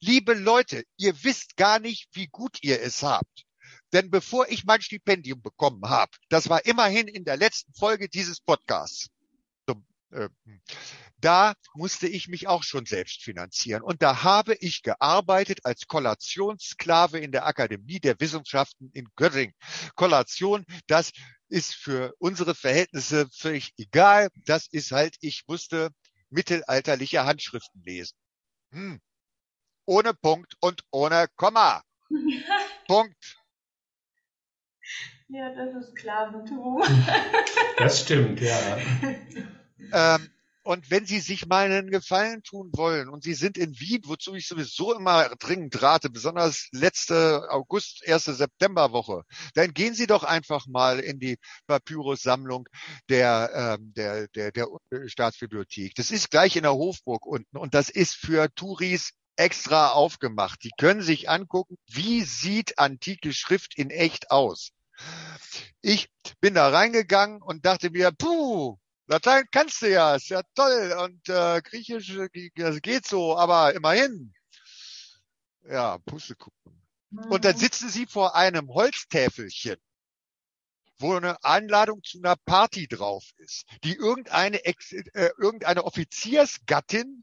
[0.00, 3.44] Liebe Leute, ihr wisst gar nicht, wie gut ihr es habt.
[3.92, 8.40] Denn bevor ich mein Stipendium bekommen habe, das war immerhin in der letzten Folge dieses
[8.40, 9.10] Podcasts,
[10.12, 10.28] äh,
[11.18, 13.82] da musste ich mich auch schon selbst finanzieren.
[13.82, 19.54] Und da habe ich gearbeitet als Kollationssklave in der Akademie der Wissenschaften in Göttingen.
[19.94, 21.12] Kollation, das
[21.48, 24.30] ist für unsere Verhältnisse völlig egal.
[24.44, 25.90] Das ist halt, ich musste
[26.28, 28.16] mittelalterliche Handschriften lesen.
[28.72, 29.00] Hm.
[29.84, 31.82] Ohne Punkt und ohne Komma.
[32.88, 33.41] Punkt.
[35.32, 36.82] Ja, das ist Sklaventum.
[37.78, 38.78] Das stimmt, ja.
[39.92, 40.30] Ähm,
[40.62, 44.34] und wenn Sie sich mal einen Gefallen tun wollen und Sie sind in Wien, wozu
[44.34, 49.22] ich sowieso immer dringend rate, besonders letzte August, erste Septemberwoche,
[49.54, 52.68] dann gehen Sie doch einfach mal in die Papyrus-Sammlung
[53.08, 54.68] der, ähm, der, der, der
[55.06, 55.94] Staatsbibliothek.
[55.94, 60.62] Das ist gleich in der Hofburg unten und das ist für Touris extra aufgemacht.
[60.62, 64.72] Die können sich angucken, wie sieht antike Schrift in echt aus.
[65.80, 66.08] Ich
[66.40, 70.96] bin da reingegangen und dachte mir, puh, Latein kannst du ja, ist ja toll.
[71.04, 72.16] Und äh, Griechisch
[72.54, 74.32] das geht so, aber immerhin.
[75.68, 76.82] Ja, Pustekuchen.
[77.28, 77.60] Und dann mhm.
[77.60, 79.76] sitzen sie vor einem Holztäfelchen,
[80.98, 87.22] wo eine Einladung zu einer Party drauf ist, die irgendeine, Ex äh, irgendeine Offiziersgattin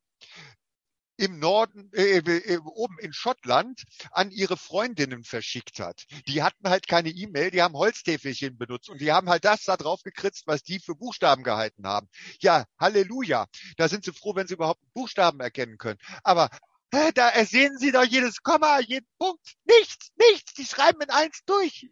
[1.19, 6.05] im Norden, äh, äh, äh, oben in Schottland an ihre Freundinnen verschickt hat.
[6.27, 9.75] Die hatten halt keine E-Mail, die haben Holztäfelchen benutzt und die haben halt das da
[9.75, 12.07] drauf gekritzt, was die für Buchstaben gehalten haben.
[12.39, 13.47] Ja, Halleluja.
[13.77, 15.99] Da sind sie froh, wenn sie überhaupt Buchstaben erkennen können.
[16.23, 16.49] Aber
[16.91, 19.55] äh, da ersehen sie doch jedes Komma, jeden Punkt.
[19.65, 20.53] Nichts, nichts.
[20.53, 21.87] Die schreiben in eins durch.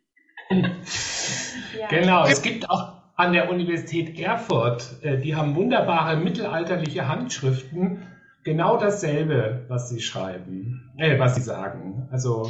[0.50, 1.88] ja.
[1.90, 8.08] Genau, es gibt auch an der Universität Erfurt, äh, die haben wunderbare mittelalterliche Handschriften
[8.48, 12.08] genau dasselbe, was sie schreiben, äh, was sie sagen.
[12.12, 12.50] Also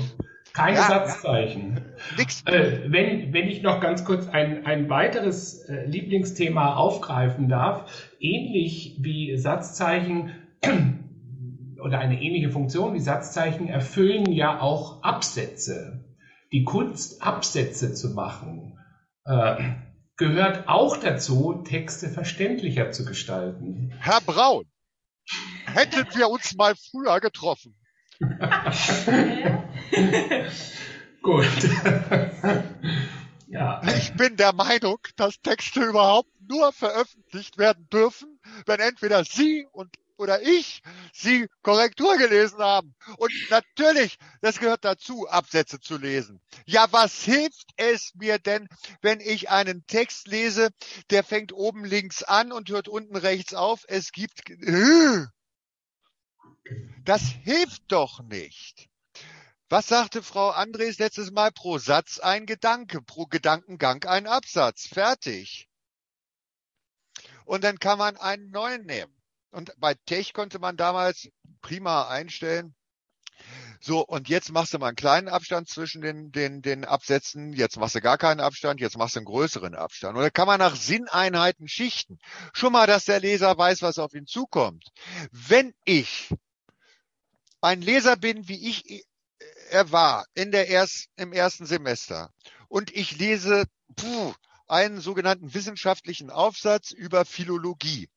[0.54, 1.82] keine ja, Satzzeichen.
[2.46, 2.54] Ja.
[2.54, 8.98] Äh, wenn, wenn ich noch ganz kurz ein, ein weiteres äh, Lieblingsthema aufgreifen darf, ähnlich
[9.00, 10.34] wie Satzzeichen
[11.84, 16.06] oder eine ähnliche Funktion wie Satzzeichen erfüllen ja auch Absätze.
[16.52, 18.78] Die Kunst, Absätze zu machen,
[19.26, 19.56] äh,
[20.16, 23.94] gehört auch dazu, Texte verständlicher zu gestalten.
[24.00, 24.66] Herr Braun,
[25.66, 27.76] hätten wir uns mal früher getroffen.
[31.22, 31.48] Gut.
[33.48, 33.82] ja.
[33.98, 39.96] Ich bin der Meinung, dass Texte überhaupt nur veröffentlicht werden dürfen, wenn entweder Sie und
[40.18, 40.82] oder ich
[41.14, 42.96] sie Korrektur gelesen haben.
[43.18, 46.42] Und natürlich, das gehört dazu, Absätze zu lesen.
[46.66, 48.68] Ja, was hilft es mir denn,
[49.02, 50.70] wenn ich einen Text lese,
[51.10, 53.86] der fängt oben links an und hört unten rechts auf?
[53.88, 54.44] Es gibt,
[57.04, 58.90] das hilft doch nicht.
[59.70, 61.52] Was sagte Frau Andres letztes Mal?
[61.52, 64.88] Pro Satz ein Gedanke, pro Gedankengang ein Absatz.
[64.88, 65.68] Fertig.
[67.44, 69.17] Und dann kann man einen neuen nehmen.
[69.52, 71.30] Und bei Tech konnte man damals
[71.62, 72.76] prima einstellen.
[73.80, 77.54] So, und jetzt machst du mal einen kleinen Abstand zwischen den, den, den Absätzen.
[77.54, 78.80] Jetzt machst du gar keinen Abstand.
[78.82, 80.18] Jetzt machst du einen größeren Abstand.
[80.18, 82.20] Oder kann man nach Sinneinheiten schichten.
[82.54, 84.86] Schon mal, dass der Leser weiß, was auf ihn zukommt.
[85.32, 86.34] Wenn ich
[87.62, 89.04] ein Leser bin, wie ich äh,
[89.70, 92.32] er war in der erst, im ersten Semester
[92.70, 94.34] und ich lese puh,
[94.68, 98.10] einen sogenannten wissenschaftlichen Aufsatz über Philologie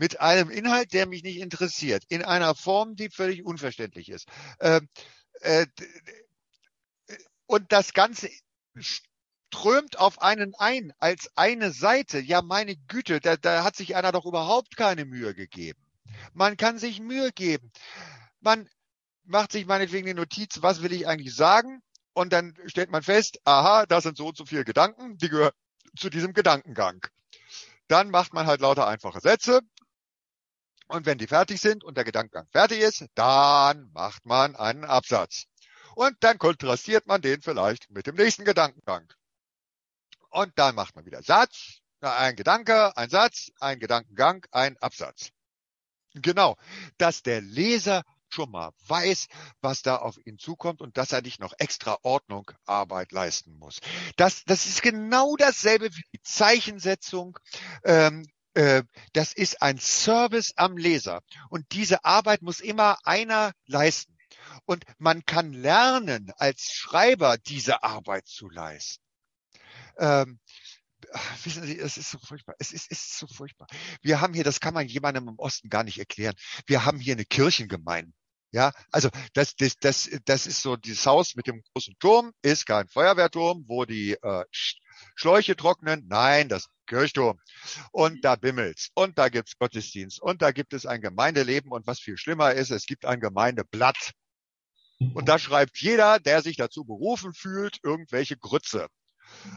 [0.00, 4.26] mit einem Inhalt, der mich nicht interessiert, in einer Form, die völlig unverständlich ist.
[4.60, 4.88] Ähm,
[5.40, 5.66] äh,
[7.46, 8.30] und das Ganze
[8.78, 12.18] strömt auf einen ein als eine Seite.
[12.18, 15.80] Ja, meine Güte, da, da hat sich einer doch überhaupt keine Mühe gegeben.
[16.32, 17.70] Man kann sich Mühe geben
[18.40, 18.68] man
[19.24, 21.82] macht sich meinetwegen die Notiz, was will ich eigentlich sagen?
[22.12, 25.52] Und dann stellt man fest, aha, das sind so und so viele Gedanken, die gehören
[25.96, 27.06] zu diesem Gedankengang.
[27.86, 29.60] Dann macht man halt lauter einfache Sätze.
[30.90, 35.44] Und wenn die fertig sind und der Gedankengang fertig ist, dann macht man einen Absatz.
[35.94, 39.06] Und dann kontrastiert man den vielleicht mit dem nächsten Gedankengang.
[40.30, 45.30] Und dann macht man wieder Satz, ein Gedanke, ein Satz, ein Gedankengang, ein Absatz.
[46.14, 46.56] Genau,
[46.98, 49.28] dass der Leser schon mal weiß,
[49.60, 53.78] was da auf ihn zukommt und dass er nicht noch extra Ordnung Arbeit leisten muss.
[54.16, 57.38] Das, das ist genau dasselbe wie die Zeichensetzung.
[57.84, 61.22] Ähm, äh, das ist ein Service am Leser.
[61.50, 64.16] Und diese Arbeit muss immer einer leisten.
[64.64, 69.02] Und man kann lernen, als Schreiber diese Arbeit zu leisten.
[69.98, 70.40] Ähm,
[71.44, 72.54] wissen Sie, es ist so furchtbar.
[72.58, 73.66] Es ist, ist so furchtbar.
[74.02, 76.34] Wir haben hier, das kann man jemandem im Osten gar nicht erklären.
[76.66, 78.12] Wir haben hier eine Kirchengemeinde.
[78.52, 82.66] Ja, also das, das, das, das ist so dieses Haus mit dem großen Turm, ist
[82.66, 84.44] kein Feuerwehrturm, wo die äh,
[85.14, 86.06] Schläuche trocknen.
[86.08, 87.38] Nein, das Kirchturm.
[87.92, 88.90] Und da bimmelt's.
[88.94, 90.20] Und da gibt's Gottesdienst.
[90.20, 91.70] Und da gibt es ein Gemeindeleben.
[91.70, 94.12] Und was viel schlimmer ist, es gibt ein Gemeindeblatt.
[95.14, 98.88] Und da schreibt jeder, der sich dazu berufen fühlt, irgendwelche Grütze.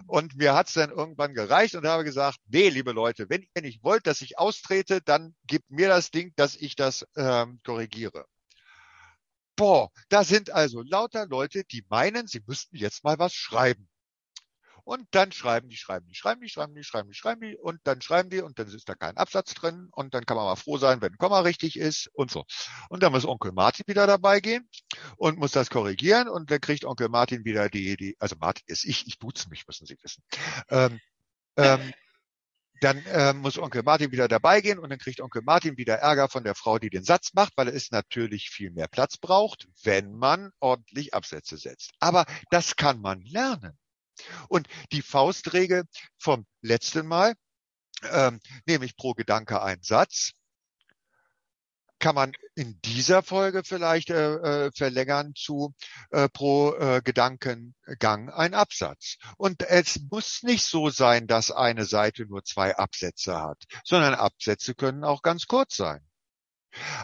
[0.05, 3.83] Und mir hat's dann irgendwann gereicht und habe gesagt, nee, liebe Leute, wenn ihr nicht
[3.83, 8.25] wollt, dass ich austrete, dann gebt mir das Ding, dass ich das ähm, korrigiere.
[9.55, 13.87] Boah, da sind also lauter Leute, die meinen, sie müssten jetzt mal was schreiben.
[14.85, 17.79] Und dann schreiben die, schreiben die, schreiben die, schreiben die, schreiben die, schreiben die und
[17.85, 20.57] dann schreiben die und dann ist da kein Absatz drin und dann kann man mal
[20.57, 22.43] froh sein, wenn ein Komma richtig ist und so.
[22.89, 24.67] Und dann muss Onkel Martin wieder dabei gehen
[25.15, 28.83] und muss das korrigieren und dann kriegt Onkel Martin wieder die, die, also Martin ist
[28.83, 30.21] ich, ich duze mich, müssen Sie wissen.
[30.69, 30.99] Ähm,
[31.55, 31.93] ähm,
[32.83, 36.27] dann äh, muss Onkel Martin wieder dabei gehen und dann kriegt Onkel Martin wieder Ärger
[36.27, 40.13] von der Frau, die den Satz macht, weil es natürlich viel mehr Platz braucht, wenn
[40.13, 41.91] man ordentlich Absätze setzt.
[41.99, 43.77] Aber das kann man lernen.
[44.49, 45.85] Und die Faustregel
[46.19, 47.33] vom letzten Mal,
[48.11, 50.33] ähm, nämlich pro Gedanke ein Satz,
[52.03, 55.73] kann man in dieser Folge vielleicht äh, äh, verlängern zu
[56.11, 59.15] äh, pro äh, Gedankengang ein Absatz.
[59.37, 64.75] Und es muss nicht so sein, dass eine Seite nur zwei Absätze hat, sondern Absätze
[64.75, 66.05] können auch ganz kurz sein.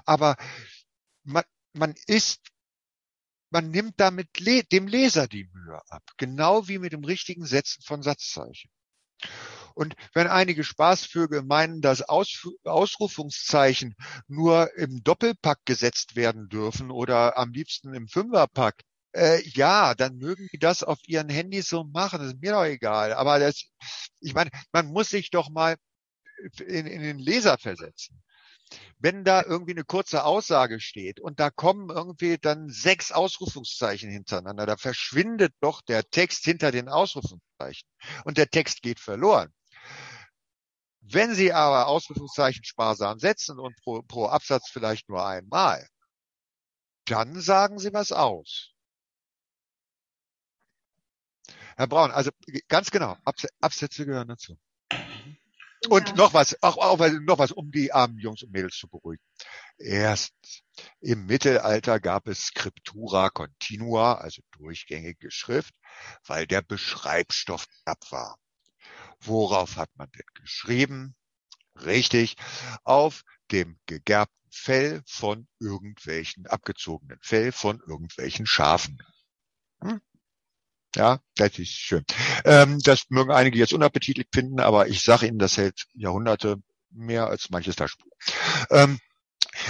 [0.04, 0.36] Aber
[1.24, 2.41] man, man ist
[3.52, 4.28] man nimmt damit
[4.74, 8.70] dem Leser die Mühe ab, genau wie mit dem richtigen Setzen von Satzzeichen.
[9.80, 13.96] Und wenn einige Spaßvögel meinen, dass Aus Ausrufungszeichen
[14.28, 20.50] nur im Doppelpack gesetzt werden dürfen oder am liebsten im Fünferpack, äh, ja, dann mögen
[20.52, 22.20] die das auf ihren Handys so machen.
[22.20, 23.14] Das ist mir doch egal.
[23.14, 23.64] Aber das,
[24.20, 25.78] ich meine, man muss sich doch mal
[26.58, 28.22] in, in den Leser versetzen.
[28.98, 34.66] Wenn da irgendwie eine kurze Aussage steht und da kommen irgendwie dann sechs Ausrufungszeichen hintereinander,
[34.66, 37.88] da verschwindet doch der Text hinter den Ausrufungszeichen
[38.26, 39.54] und der Text geht verloren.
[41.02, 45.88] Wenn Sie aber Ausrufungszeichen sparsam setzen und pro, pro Absatz vielleicht nur einmal,
[47.06, 48.72] dann sagen Sie was aus.
[51.78, 52.32] Herr Braun, also
[52.68, 53.18] ganz genau,
[53.62, 54.58] Absätze gehören dazu.
[55.88, 56.16] Und ja.
[56.16, 59.24] noch was, auch, auch noch was, um die armen Jungs und Mädels zu beruhigen.
[59.78, 60.64] Erstens,
[61.00, 65.74] im Mittelalter gab es Scriptura continua, also durchgängige Schrift,
[66.26, 68.36] weil der Beschreibstoff knapp war.
[69.22, 71.15] Worauf hat man denn geschrieben?
[71.76, 72.36] Richtig,
[72.84, 79.01] auf dem gegerbten Fell von irgendwelchen, abgezogenen Fell von irgendwelchen Schafen.
[79.82, 80.01] Hm?
[80.95, 82.03] Ja, das ist schön.
[82.45, 87.28] Ähm, das mögen einige jetzt unappetitlich finden, aber ich sage Ihnen, das hält Jahrhunderte mehr
[87.28, 88.11] als manches Taschenbuch.
[88.72, 88.99] Ähm,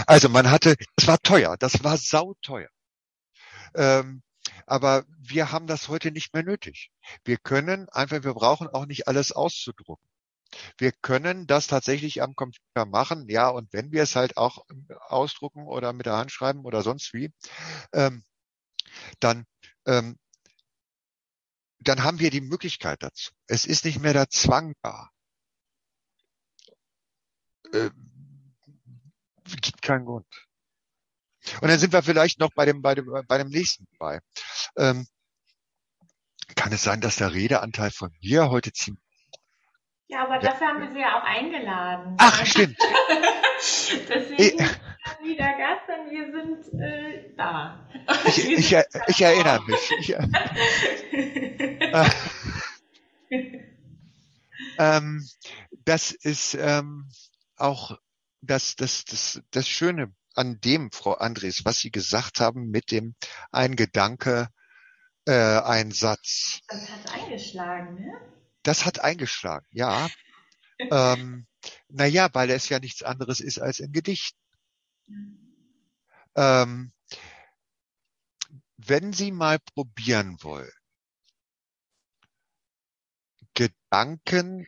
[0.08, 2.70] also man hatte, das war teuer, das war sauteuer.
[3.76, 4.22] Ähm,
[4.66, 6.92] aber wir haben das heute nicht mehr nötig.
[7.24, 10.08] Wir können einfach, wir brauchen auch nicht alles auszudrucken.
[10.78, 14.66] Wir können das tatsächlich am Computer machen, ja, und wenn wir es halt auch
[15.08, 17.32] ausdrucken oder mit der Hand schreiben oder sonst wie,
[17.94, 18.24] ähm,
[19.20, 19.46] dann,
[19.86, 20.18] ähm,
[21.80, 23.32] dann haben wir die Möglichkeit dazu.
[23.48, 25.10] Es ist nicht mehr der Zwang da.
[27.72, 27.92] Äh,
[29.62, 30.49] gibt keinen Grund.
[31.62, 34.20] Und dann sind wir vielleicht noch bei dem, bei dem, bei dem nächsten bei.
[34.78, 35.08] Ähm,
[36.56, 39.04] kann es sein, dass der Redeanteil von mir heute ziemlich
[40.12, 42.16] ja, aber dafür haben wir sie ja auch eingeladen.
[42.18, 42.80] Ach, stimmt.
[44.10, 44.58] Deswegen ich,
[45.22, 47.88] wieder Gast und wir sind äh, da.
[48.26, 48.76] Ich, ich,
[49.08, 49.92] ich, erinnere mich.
[50.00, 52.10] Ich, äh,
[54.80, 55.30] ähm,
[55.86, 57.08] das ist ähm,
[57.56, 57.96] auch
[58.42, 63.14] das, das, das, das Schöne an dem, Frau Andres, was Sie gesagt haben mit dem
[63.52, 64.48] ein Gedanke,
[65.26, 66.62] äh, ein Satz.
[66.68, 68.14] Das hat eingeschlagen, ne?
[68.64, 70.08] Das hat eingeschlagen, ja.
[70.80, 71.46] ähm,
[71.90, 74.38] naja, weil es ja nichts anderes ist als ein Gedicht.
[76.36, 76.94] Ähm,
[78.78, 80.72] wenn Sie mal probieren wollen,
[83.56, 84.68] Gedanken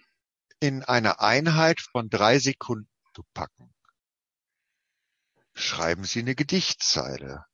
[0.60, 3.74] in eine Einheit von drei Sekunden zu packen,
[5.54, 7.46] schreiben Sie eine Gedichtzeile.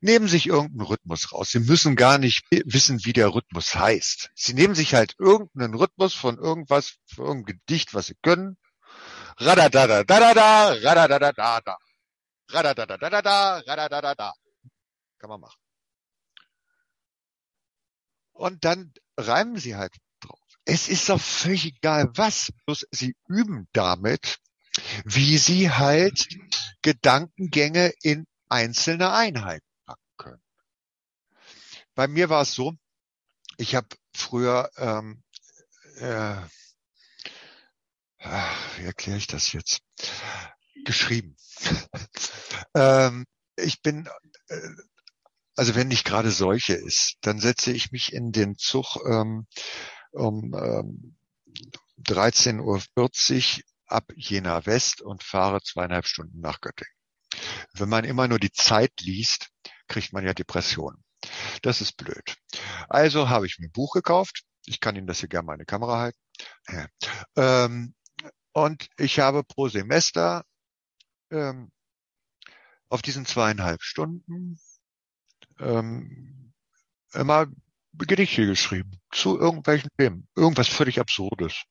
[0.00, 1.50] Nehmen sich irgendeinen Rhythmus raus.
[1.50, 4.30] Sie müssen gar nicht wissen, wie der Rhythmus heißt.
[4.34, 8.56] Sie nehmen sich halt irgendeinen Rhythmus von irgendwas, von irgendeinem Gedicht, was Sie können.
[9.38, 11.78] Radadadadadada, radadadadada.
[12.50, 14.34] Radadadadada, radadadada.
[15.18, 15.60] Kann man machen.
[18.32, 20.40] Und dann reimen Sie halt drauf.
[20.64, 22.52] Es ist doch völlig egal was,
[22.90, 24.38] Sie üben damit,
[25.04, 26.28] wie Sie halt
[26.82, 30.42] Gedankengänge in einzelne Einheiten packen können.
[31.94, 32.74] Bei mir war es so,
[33.56, 35.22] ich habe früher, ähm,
[35.96, 36.36] äh,
[38.76, 39.80] wie erkläre ich das jetzt,
[40.84, 41.36] geschrieben.
[42.74, 43.24] ähm,
[43.56, 44.08] ich bin,
[44.48, 44.68] äh,
[45.56, 49.46] also wenn nicht gerade solche ist, dann setze ich mich in den Zug ähm,
[50.12, 51.16] um ähm,
[52.00, 52.60] 13.40
[53.58, 56.94] Uhr ab Jena West und fahre zweieinhalb Stunden nach Göttingen.
[57.74, 59.50] Wenn man immer nur die Zeit liest,
[59.88, 61.04] kriegt man ja Depressionen.
[61.62, 62.36] Das ist blöd.
[62.88, 64.44] Also habe ich mir ein Buch gekauft.
[64.66, 66.18] Ich kann Ihnen das hier gerne mal in die Kamera halten.
[67.36, 67.94] Ähm,
[68.52, 70.44] und ich habe pro Semester
[71.30, 71.70] ähm,
[72.88, 74.60] auf diesen zweieinhalb Stunden
[75.58, 76.52] ähm,
[77.12, 77.46] immer
[77.94, 80.28] Gedichte geschrieben zu irgendwelchen Themen.
[80.34, 81.64] Irgendwas völlig Absurdes.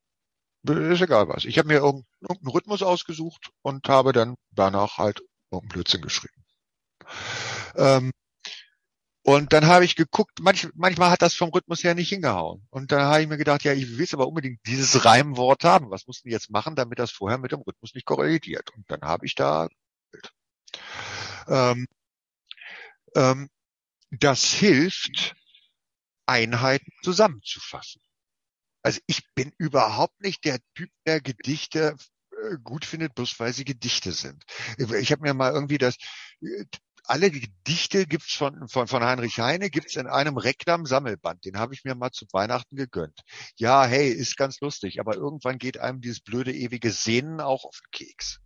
[0.64, 1.46] Ist egal was.
[1.46, 6.46] Ich habe mir irgendeinen Rhythmus ausgesucht und habe dann danach halt irgendeinen Blödsinn geschrieben.
[7.76, 8.12] Ähm,
[9.24, 12.66] und dann habe ich geguckt, manch, manchmal hat das vom Rhythmus her nicht hingehauen.
[12.72, 15.92] Und dann habe ich mir gedacht, ja, ich will aber unbedingt dieses Reimwort haben.
[15.92, 18.72] Was mussten die jetzt machen, damit das vorher mit dem Rhythmus nicht korreliert?
[18.76, 19.68] Und dann habe ich da
[21.48, 21.88] ähm,
[23.16, 23.50] ähm,
[24.12, 25.36] das hilft,
[26.26, 28.02] Einheiten zusammenzufassen.
[28.84, 31.96] Also ich bin überhaupt nicht der Typ, der Gedichte
[32.32, 34.44] äh, gut findet, bloß weil sie Gedichte sind.
[34.78, 35.96] Ich habe mir mal irgendwie das
[36.42, 36.66] äh,
[37.06, 41.46] alle Gedichte gibt's von, von, von Heinrich Heine, gibt's in einem Reklam-Sammelband.
[41.46, 43.20] Den habe ich mir mal zu Weihnachten gegönnt.
[43.58, 47.80] Ja, hey, ist ganz lustig, aber irgendwann geht einem dieses blöde ewige Sehnen auch auf
[47.80, 48.40] den Keks.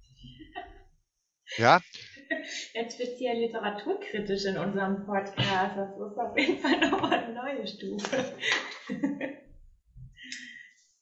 [1.58, 1.82] Ja?
[2.74, 5.78] Jetzt bist du ja literaturkritisch in unserem Podcast.
[5.78, 8.36] Das ist auf jeden Fall nochmal eine neue Stufe.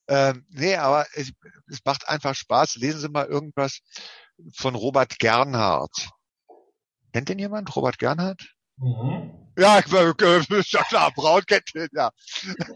[0.08, 1.32] ähm, nee, aber es,
[1.68, 2.76] es macht einfach Spaß.
[2.76, 3.80] Lesen Sie mal irgendwas
[4.54, 6.10] von Robert Gernhardt.
[7.14, 7.76] Kennt den jemand?
[7.76, 8.42] Robert Gernhardt?
[8.78, 9.32] Mhm.
[9.58, 9.84] Ja, äh,
[10.60, 12.10] ist ja klar, Braun kennt den, ja.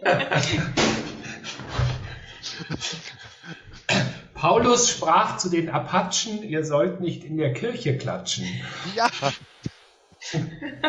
[4.35, 8.45] Paulus sprach zu den Apachen, ihr sollt nicht in der Kirche klatschen.
[8.95, 9.09] Ja.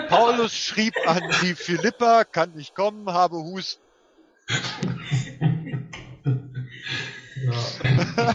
[0.09, 3.83] Paulus schrieb an die Philippa, kann nicht kommen, habe Husten.
[7.85, 8.35] ja.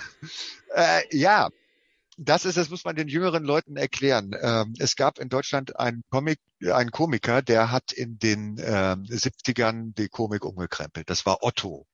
[0.75, 1.49] äh, ja,
[2.17, 4.35] das ist, das muss man den jüngeren Leuten erklären.
[4.39, 9.93] Ähm, es gab in Deutschland einen Comic, einen Komiker, der hat in den ähm, 70ern
[9.95, 11.09] die Komik umgekrempelt.
[11.09, 11.87] Das war Otto.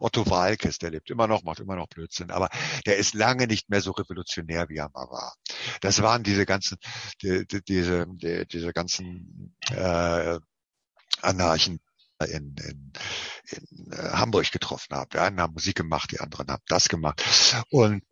[0.00, 2.48] Otto Walkes, der lebt immer noch, macht immer noch Blödsinn, aber
[2.86, 5.36] der ist lange nicht mehr so revolutionär, wie er mal war.
[5.80, 6.78] Das waren diese ganzen,
[7.22, 10.40] die, die, diese, die, diese ganzen äh,
[11.22, 11.80] Anarchen
[12.26, 12.92] in, in,
[13.50, 15.08] in äh, Hamburg getroffen habe.
[15.12, 17.22] Die einen haben Musik gemacht, die anderen haben das gemacht.
[17.70, 18.02] Und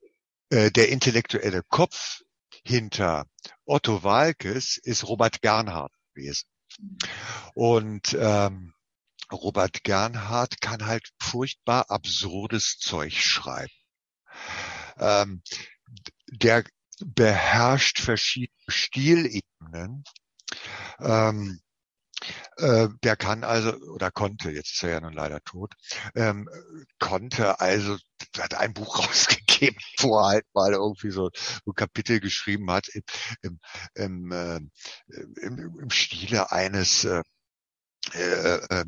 [0.51, 2.23] äh, der intellektuelle Kopf
[2.65, 3.27] hinter
[3.65, 6.49] Otto Walkes ist Robert Gernhardt gewesen.
[7.55, 8.75] Und ähm,
[9.33, 13.73] Robert Gernhardt kann halt furchtbar absurdes Zeug schreiben.
[14.99, 15.43] Ähm,
[16.27, 16.65] der
[17.05, 20.05] beherrscht verschiedene Stilebenen.
[21.01, 21.68] Ähm, äh,
[22.59, 25.75] der kann also, oder konnte, jetzt ist er ja nun leider tot,
[26.15, 26.49] ähm,
[26.99, 27.97] konnte also,
[28.37, 31.31] hat ein Buch rausgegeben, wo er halt mal irgendwie so,
[31.65, 33.03] so Kapitel geschrieben hat im,
[33.43, 33.61] im,
[33.95, 34.61] im, äh,
[35.43, 37.23] im, im Stile eines äh,
[38.15, 38.85] äh, äh,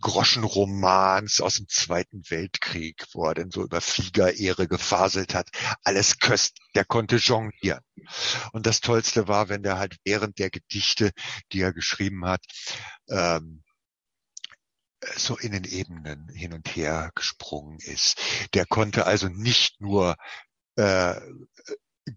[0.00, 5.48] Groschenromans aus dem Zweiten Weltkrieg, wo er dann so über Fliegerehre gefaselt hat.
[5.82, 7.82] Alles köst, der konnte jonglieren.
[8.52, 11.12] Und das Tollste war, wenn der halt während der Gedichte,
[11.52, 12.42] die er geschrieben hat,
[13.08, 13.62] ähm,
[15.16, 18.18] so in den Ebenen hin und her gesprungen ist.
[18.54, 20.16] Der konnte also nicht nur
[20.76, 21.20] äh,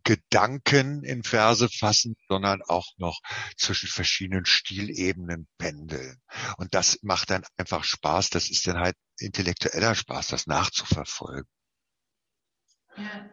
[0.04, 3.20] Gedanken in Verse fassen, sondern auch noch
[3.58, 6.22] zwischen verschiedenen Stilebenen pendeln.
[6.58, 8.30] Und das macht dann einfach Spaß.
[8.30, 11.50] Das ist dann halt intellektueller Spaß, das nachzuverfolgen.
[12.98, 13.30] Ja.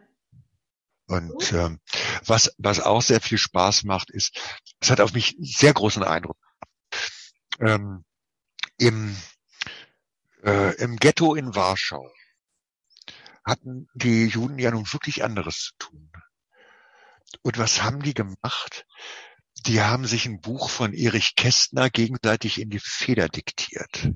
[1.09, 1.79] Und ähm,
[2.25, 4.37] Was, was auch sehr viel Spaß macht, ist,
[4.79, 6.37] es hat auf mich sehr großen Eindruck.
[7.59, 8.03] Ähm,
[8.77, 9.15] im,
[10.43, 12.11] äh, Im Ghetto in Warschau
[13.45, 16.11] hatten die Juden ja nun wirklich anderes zu tun.
[17.41, 18.85] Und was haben die gemacht?
[19.65, 24.11] Die haben sich ein Buch von Erich Kästner gegenseitig in die Feder diktiert.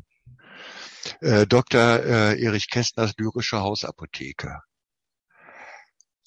[1.19, 1.81] Äh, Dr.
[1.81, 4.59] Äh, Erich Kästners lyrische Hausapotheke.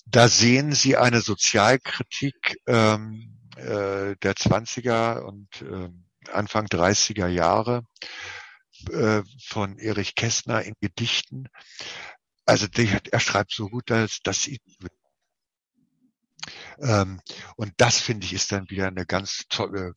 [0.06, 5.90] Da sehen Sie eine Sozialkritik ähm, äh, der 20er und äh,
[6.30, 7.84] Anfang 30er Jahre
[8.90, 11.48] äh, von Erich Kästner in Gedichten.
[12.44, 14.60] Also die, er schreibt so gut, dass, dass sie
[16.78, 17.20] ähm,
[17.56, 19.94] und das finde ich ist dann wieder eine ganz tolle,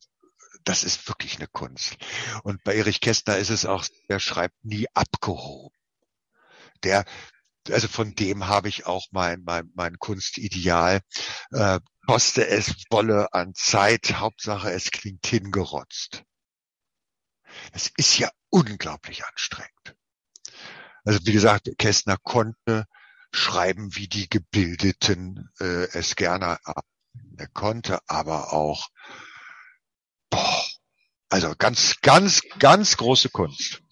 [0.64, 1.96] das ist wirklich eine Kunst.
[2.42, 5.76] Und bei Erich Kästner ist es auch, der schreibt nie abgehoben.
[6.82, 7.04] Der,
[7.70, 11.00] also von dem habe ich auch mein, mein, mein Kunstideal.
[11.52, 16.22] Äh, koste es wolle an Zeit, Hauptsache es klingt hingerotzt.
[17.72, 19.96] Das ist ja unglaublich anstrengend.
[21.04, 22.86] Also wie gesagt, Kästner konnte
[23.32, 26.58] schreiben, wie die Gebildeten äh, es gerne
[27.38, 28.88] er konnte, aber auch
[30.30, 30.64] boah,
[31.30, 33.82] also ganz, ganz, ganz große Kunst.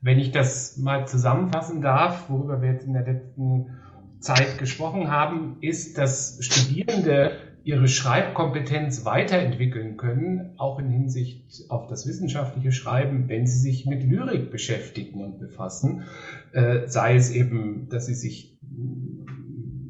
[0.00, 3.80] Wenn ich das mal zusammenfassen darf, worüber wir jetzt in der letzten
[4.20, 12.06] Zeit gesprochen haben, ist, dass Studierende ihre Schreibkompetenz weiterentwickeln können, auch in Hinsicht auf das
[12.06, 16.04] wissenschaftliche Schreiben, wenn sie sich mit Lyrik beschäftigen und befassen,
[16.52, 18.58] äh, sei es eben, dass sie sich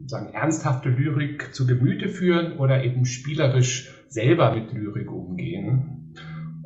[0.06, 6.14] sagen, ernsthafte Lyrik zu Gemüte führen oder eben spielerisch selber mit Lyrik umgehen.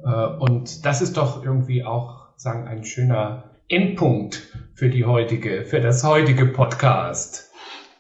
[0.05, 4.43] Äh, und das ist doch irgendwie auch, sagen, ein schöner Endpunkt
[4.75, 7.51] für die heutige, für das heutige Podcast.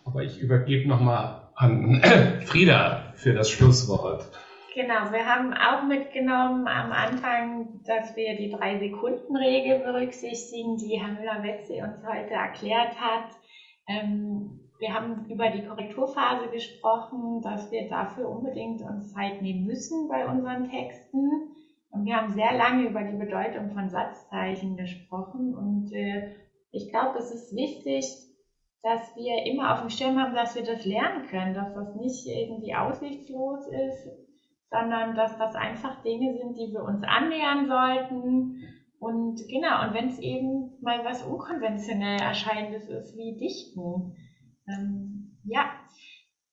[0.04, 2.02] Aber ich übergebe nochmal an
[2.44, 4.28] Frieda für das Schlusswort.
[4.74, 11.84] Genau, wir haben auch mitgenommen am Anfang, dass wir die Drei-Sekunden-Regel berücksichtigen, die Herr Müller-Wetzel
[11.84, 13.30] uns heute erklärt hat.
[13.86, 20.08] Ähm, wir haben über die Korrekturphase gesprochen, dass wir dafür unbedingt uns Zeit nehmen müssen
[20.08, 21.30] bei unseren Texten.
[21.90, 25.54] Und wir haben sehr lange über die Bedeutung von Satzzeichen gesprochen.
[25.54, 26.34] Und äh,
[26.72, 28.04] ich glaube, es ist wichtig,
[28.84, 32.26] dass wir immer auf dem Schirm haben, dass wir das lernen können, dass das nicht
[32.26, 34.10] irgendwie aussichtslos ist,
[34.70, 38.60] sondern dass das einfach Dinge sind, die wir uns annähern sollten.
[38.98, 44.16] Und genau, und wenn es eben mal was unkonventionell erscheinendes ist, wie Dichten,
[44.68, 45.64] ähm, ja,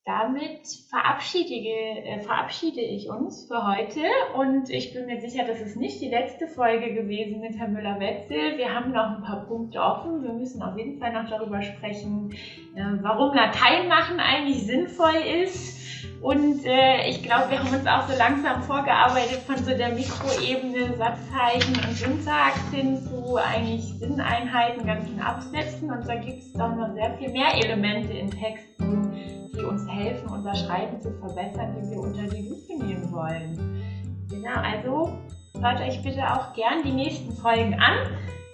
[0.05, 4.01] damit verabschiede, äh, verabschiede ich uns für heute
[4.35, 8.57] und ich bin mir sicher, das ist nicht die letzte Folge gewesen mit Herrn Müller-Wetzel.
[8.57, 10.23] Wir haben noch ein paar Punkte offen.
[10.23, 12.31] Wir müssen auf jeden Fall noch darüber sprechen,
[12.75, 15.80] äh, warum Latein machen eigentlich sinnvoll ist.
[16.21, 20.95] Und äh, ich glaube, wir haben uns auch so langsam vorgearbeitet von so der Mikroebene,
[20.95, 25.89] Satzzeichen und Syntax hin zu eigentlich Sinneinheiten, ganzen Absätzen.
[25.89, 30.29] Und da gibt es doch noch sehr viel mehr Elemente in Texten, die uns helfen,
[30.29, 33.81] unser Schreiben zu verbessern, die wir unter die Lupe nehmen wollen.
[34.29, 35.17] Genau, also
[35.59, 37.97] hört euch bitte auch gern die nächsten Folgen an,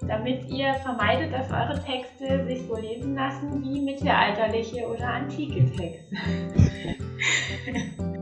[0.07, 6.15] damit ihr vermeidet, dass eure Texte sich so lesen lassen wie mittelalterliche oder antike Texte.
[7.19, 8.16] 哈哈哈。